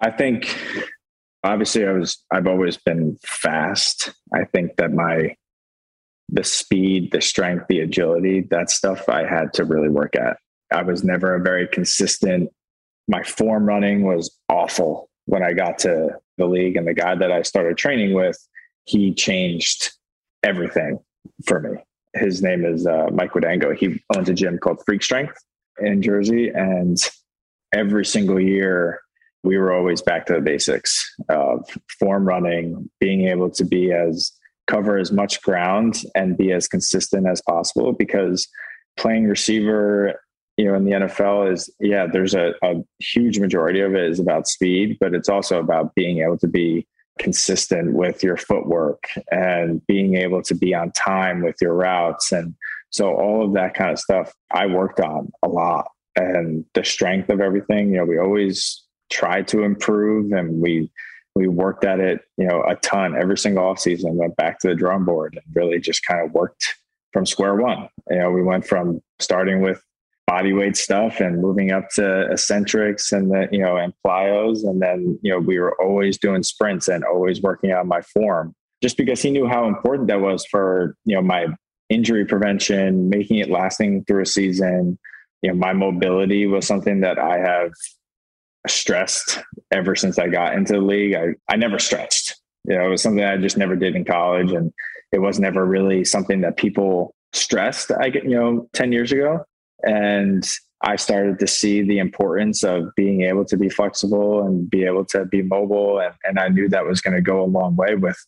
I 0.00 0.10
think, 0.10 0.58
obviously, 1.44 1.86
I 1.86 1.92
was. 1.92 2.22
I've 2.32 2.46
always 2.46 2.76
been 2.76 3.16
fast. 3.24 4.12
I 4.34 4.44
think 4.44 4.76
that 4.76 4.92
my 4.92 5.36
the 6.30 6.44
speed, 6.44 7.12
the 7.12 7.20
strength, 7.20 7.66
the 7.68 7.80
agility, 7.80 8.40
that 8.50 8.70
stuff 8.70 9.08
I 9.08 9.24
had 9.24 9.52
to 9.54 9.64
really 9.64 9.90
work 9.90 10.16
at. 10.16 10.38
I 10.72 10.82
was 10.82 11.04
never 11.04 11.34
a 11.34 11.40
very 11.40 11.68
consistent 11.68 12.50
my 13.08 13.22
form 13.22 13.66
running 13.66 14.02
was 14.02 14.36
awful 14.48 15.10
when 15.26 15.42
I 15.42 15.52
got 15.52 15.78
to 15.80 16.10
the 16.38 16.46
league. 16.46 16.76
And 16.76 16.86
the 16.86 16.94
guy 16.94 17.14
that 17.14 17.30
I 17.30 17.42
started 17.42 17.76
training 17.76 18.14
with, 18.14 18.36
he 18.84 19.14
changed 19.14 19.92
everything 20.42 20.98
for 21.46 21.60
me. 21.60 21.78
His 22.14 22.42
name 22.42 22.64
is 22.64 22.86
uh, 22.86 23.08
Mike 23.12 23.32
Guadango. 23.32 23.76
He 23.76 24.02
owns 24.14 24.28
a 24.28 24.34
gym 24.34 24.58
called 24.58 24.82
Freak 24.86 25.02
Strength 25.02 25.36
in 25.80 26.02
Jersey. 26.02 26.48
And 26.48 26.96
every 27.72 28.04
single 28.04 28.40
year, 28.40 29.00
we 29.42 29.58
were 29.58 29.72
always 29.72 30.00
back 30.00 30.26
to 30.26 30.34
the 30.34 30.40
basics 30.40 31.14
of 31.28 31.68
form 31.98 32.26
running, 32.26 32.90
being 33.00 33.28
able 33.28 33.50
to 33.50 33.64
be 33.64 33.92
as 33.92 34.32
cover 34.66 34.96
as 34.96 35.12
much 35.12 35.42
ground 35.42 36.00
and 36.14 36.38
be 36.38 36.52
as 36.52 36.66
consistent 36.66 37.26
as 37.26 37.42
possible 37.42 37.92
because 37.92 38.48
playing 38.96 39.26
receiver 39.26 40.20
you 40.56 40.64
know 40.64 40.74
in 40.74 40.84
the 40.84 40.92
NFL 40.92 41.52
is 41.52 41.70
yeah 41.80 42.06
there's 42.06 42.34
a, 42.34 42.54
a 42.62 42.74
huge 42.98 43.38
majority 43.38 43.80
of 43.80 43.94
it 43.94 44.04
is 44.10 44.20
about 44.20 44.46
speed 44.46 44.96
but 45.00 45.14
it's 45.14 45.28
also 45.28 45.58
about 45.58 45.94
being 45.94 46.18
able 46.18 46.38
to 46.38 46.48
be 46.48 46.86
consistent 47.18 47.92
with 47.92 48.22
your 48.22 48.36
footwork 48.36 49.08
and 49.30 49.84
being 49.86 50.16
able 50.16 50.42
to 50.42 50.54
be 50.54 50.74
on 50.74 50.90
time 50.92 51.42
with 51.42 51.56
your 51.60 51.74
routes. 51.74 52.32
And 52.32 52.54
so 52.90 53.14
all 53.14 53.44
of 53.44 53.54
that 53.54 53.74
kind 53.74 53.90
of 53.90 53.98
stuff 53.98 54.32
I 54.50 54.66
worked 54.66 55.00
on 55.00 55.30
a 55.42 55.48
lot 55.48 55.90
and 56.16 56.64
the 56.74 56.84
strength 56.84 57.28
of 57.28 57.40
everything 57.40 57.90
you 57.90 57.96
know 57.96 58.04
we 58.04 58.18
always 58.18 58.84
try 59.10 59.42
to 59.42 59.64
improve 59.64 60.30
and 60.30 60.60
we 60.60 60.88
we 61.34 61.48
worked 61.48 61.84
at 61.84 61.98
it 61.98 62.20
you 62.36 62.46
know 62.46 62.62
a 62.68 62.76
ton 62.76 63.16
every 63.20 63.36
single 63.36 63.64
offseason 63.64 64.12
went 64.12 64.36
back 64.36 64.60
to 64.60 64.68
the 64.68 64.76
drum 64.76 65.04
board 65.04 65.34
and 65.34 65.56
really 65.56 65.80
just 65.80 66.06
kind 66.06 66.24
of 66.24 66.32
worked 66.32 66.76
from 67.12 67.26
square 67.26 67.56
one. 67.56 67.88
You 68.10 68.18
know 68.18 68.30
we 68.30 68.42
went 68.42 68.64
from 68.64 69.02
starting 69.18 69.60
with 69.60 69.82
body 70.34 70.52
weight 70.52 70.76
stuff 70.76 71.20
and 71.20 71.40
moving 71.40 71.70
up 71.70 71.88
to 71.90 72.26
eccentrics 72.28 73.12
and 73.12 73.30
the 73.30 73.46
you 73.52 73.60
know 73.60 73.76
and 73.76 73.92
plyos. 74.04 74.64
And 74.64 74.82
then 74.82 75.16
you 75.22 75.30
know 75.30 75.38
we 75.38 75.60
were 75.60 75.80
always 75.80 76.18
doing 76.18 76.42
sprints 76.42 76.88
and 76.88 77.04
always 77.04 77.40
working 77.40 77.72
on 77.72 77.86
my 77.86 78.00
form 78.00 78.52
just 78.82 78.96
because 78.96 79.22
he 79.22 79.30
knew 79.30 79.46
how 79.46 79.68
important 79.68 80.08
that 80.08 80.20
was 80.20 80.44
for 80.46 80.96
you 81.04 81.14
know 81.14 81.22
my 81.22 81.46
injury 81.88 82.24
prevention 82.24 83.08
making 83.08 83.38
it 83.38 83.48
lasting 83.48 84.04
through 84.06 84.22
a 84.22 84.26
season. 84.26 84.98
You 85.42 85.50
know 85.50 85.56
my 85.56 85.72
mobility 85.72 86.46
was 86.48 86.66
something 86.66 87.00
that 87.02 87.16
i 87.18 87.38
have 87.38 87.70
stressed 88.66 89.38
ever 89.70 89.94
since 89.94 90.18
i 90.18 90.26
got 90.26 90.54
into 90.54 90.72
the 90.72 90.80
league. 90.80 91.14
I, 91.14 91.26
I 91.48 91.54
never 91.56 91.78
stretched. 91.78 92.34
You 92.64 92.76
know 92.76 92.86
it 92.86 92.90
was 92.90 93.02
something 93.02 93.24
i 93.24 93.36
just 93.36 93.56
never 93.56 93.76
did 93.76 93.94
in 93.94 94.04
college. 94.04 94.50
And 94.50 94.72
it 95.12 95.20
was 95.20 95.38
never 95.38 95.64
really 95.64 96.04
something 96.04 96.40
that 96.40 96.56
people 96.56 97.14
stressed 97.32 97.90
i 98.00 98.08
get 98.08 98.24
you 98.24 98.38
know 98.38 98.68
10 98.74 98.92
years 98.92 99.10
ago 99.12 99.44
and 99.84 100.48
I 100.82 100.96
started 100.96 101.38
to 101.38 101.46
see 101.46 101.82
the 101.82 101.98
importance 101.98 102.62
of 102.62 102.94
being 102.94 103.22
able 103.22 103.44
to 103.46 103.56
be 103.56 103.68
flexible 103.68 104.46
and 104.46 104.68
be 104.68 104.84
able 104.84 105.04
to 105.06 105.24
be 105.24 105.42
mobile. 105.42 105.98
And, 105.98 106.14
and 106.24 106.38
I 106.38 106.48
knew 106.48 106.68
that 106.68 106.86
was 106.86 107.00
going 107.00 107.14
to 107.14 107.22
go 107.22 107.42
a 107.42 107.46
long 107.46 107.74
way 107.76 107.94
with 107.94 108.18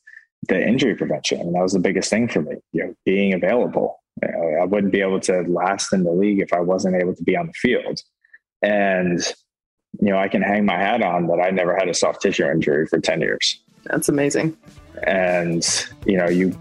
the 0.48 0.66
injury 0.66 0.94
prevention. 0.94 1.40
And 1.40 1.54
that 1.54 1.62
was 1.62 1.72
the 1.72 1.80
biggest 1.80 2.08
thing 2.08 2.28
for 2.28 2.40
me, 2.40 2.56
you 2.72 2.84
know, 2.84 2.94
being 3.04 3.34
available. 3.34 4.02
You 4.22 4.28
know, 4.32 4.62
I 4.62 4.64
wouldn't 4.64 4.92
be 4.92 5.02
able 5.02 5.20
to 5.20 5.42
last 5.42 5.92
in 5.92 6.04
the 6.04 6.12
league 6.12 6.40
if 6.40 6.52
I 6.52 6.60
wasn't 6.60 6.96
able 6.96 7.14
to 7.14 7.22
be 7.22 7.36
on 7.36 7.48
the 7.48 7.52
field. 7.52 8.00
And, 8.62 9.20
you 10.00 10.10
know, 10.10 10.18
I 10.18 10.28
can 10.28 10.40
hang 10.40 10.64
my 10.64 10.76
hat 10.78 11.02
on 11.02 11.26
that 11.26 11.40
I 11.44 11.50
never 11.50 11.76
had 11.76 11.88
a 11.88 11.94
soft 11.94 12.22
tissue 12.22 12.46
injury 12.46 12.86
for 12.86 12.98
10 12.98 13.20
years. 13.20 13.60
That's 13.84 14.08
amazing. 14.08 14.56
And, 15.06 15.62
you 16.06 16.16
know, 16.16 16.28
you 16.28 16.58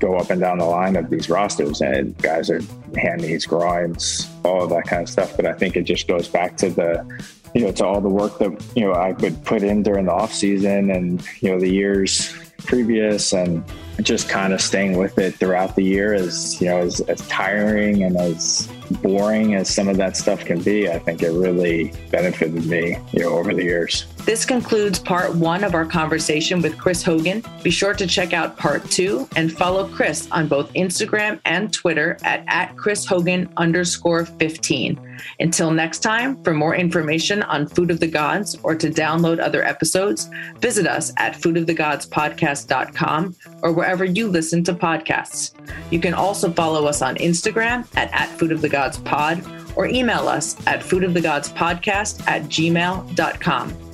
go 0.00 0.16
up 0.16 0.30
and 0.30 0.40
down 0.40 0.58
the 0.58 0.64
line 0.64 0.96
of 0.96 1.10
these 1.10 1.28
rosters 1.28 1.80
and 1.80 2.16
guys 2.18 2.50
are 2.50 2.60
hand 2.96 3.22
knees, 3.22 3.46
groins, 3.46 4.30
all 4.44 4.64
of 4.64 4.70
that 4.70 4.84
kind 4.86 5.02
of 5.02 5.08
stuff. 5.08 5.36
But 5.36 5.46
I 5.46 5.52
think 5.52 5.76
it 5.76 5.82
just 5.82 6.08
goes 6.08 6.28
back 6.28 6.56
to 6.58 6.70
the, 6.70 7.22
you 7.54 7.62
know, 7.62 7.72
to 7.72 7.84
all 7.84 8.00
the 8.00 8.08
work 8.08 8.38
that, 8.38 8.64
you 8.74 8.84
know, 8.84 8.92
I 8.92 9.12
would 9.12 9.44
put 9.44 9.62
in 9.62 9.82
during 9.82 10.06
the 10.06 10.12
off 10.12 10.32
season 10.32 10.90
and, 10.90 11.26
you 11.40 11.50
know, 11.50 11.60
the 11.60 11.70
years 11.70 12.34
previous 12.58 13.32
and 13.32 13.64
just 14.02 14.28
kind 14.28 14.52
of 14.52 14.60
staying 14.60 14.96
with 14.96 15.18
it 15.18 15.34
throughout 15.34 15.74
the 15.74 15.82
year 15.82 16.14
as, 16.14 16.60
you 16.60 16.68
know, 16.68 16.78
as, 16.78 17.00
as 17.02 17.26
tiring 17.28 18.02
and 18.04 18.16
as 18.16 18.68
boring 19.02 19.54
as 19.54 19.72
some 19.72 19.88
of 19.88 19.96
that 19.96 20.16
stuff 20.16 20.44
can 20.44 20.60
be. 20.62 20.88
I 20.88 20.98
think 20.98 21.22
it 21.22 21.30
really 21.30 21.92
benefited 22.10 22.66
me, 22.66 22.96
you 23.12 23.20
know, 23.20 23.30
over 23.30 23.54
the 23.54 23.64
years. 23.64 24.06
This 24.28 24.44
concludes 24.44 24.98
part 24.98 25.34
one 25.34 25.64
of 25.64 25.74
our 25.74 25.86
conversation 25.86 26.60
with 26.60 26.76
Chris 26.76 27.02
Hogan. 27.02 27.42
Be 27.62 27.70
sure 27.70 27.94
to 27.94 28.06
check 28.06 28.34
out 28.34 28.58
part 28.58 28.84
two 28.90 29.26
and 29.36 29.50
follow 29.50 29.88
Chris 29.88 30.28
on 30.30 30.48
both 30.48 30.70
Instagram 30.74 31.40
and 31.46 31.72
Twitter 31.72 32.18
at, 32.24 32.44
at 32.46 32.76
Chris 32.76 33.06
Hogan 33.06 33.50
underscore 33.56 34.26
15. 34.26 35.00
Until 35.40 35.70
next 35.70 36.00
time, 36.00 36.44
for 36.44 36.52
more 36.52 36.74
information 36.74 37.42
on 37.44 37.68
Food 37.68 37.90
of 37.90 38.00
the 38.00 38.06
Gods 38.06 38.54
or 38.62 38.74
to 38.74 38.90
download 38.90 39.40
other 39.40 39.64
episodes, 39.64 40.28
visit 40.58 40.86
us 40.86 41.10
at 41.16 41.32
foodofthegodspodcast.com 41.32 43.34
or 43.62 43.72
wherever 43.72 44.04
you 44.04 44.28
listen 44.28 44.62
to 44.64 44.74
podcasts. 44.74 45.54
You 45.90 46.00
can 46.00 46.12
also 46.12 46.52
follow 46.52 46.84
us 46.84 47.00
on 47.00 47.16
Instagram 47.16 47.86
at, 47.96 48.12
at 48.12 48.28
Food 48.38 48.52
of 48.52 48.60
the 48.60 48.68
Gods 48.68 48.98
Pod 48.98 49.42
or 49.74 49.86
email 49.86 50.28
us 50.28 50.54
at 50.66 50.80
foodofthegodspodcast 50.80 52.28
at 52.28 52.42
gmail.com. 52.42 53.87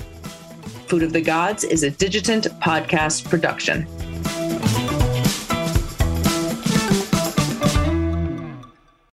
Food 0.87 1.03
of 1.03 1.13
the 1.13 1.21
Gods 1.21 1.65
is 1.65 1.83
a 1.83 1.91
Digitant 1.91 2.45
podcast 2.61 3.29
production. 3.29 3.87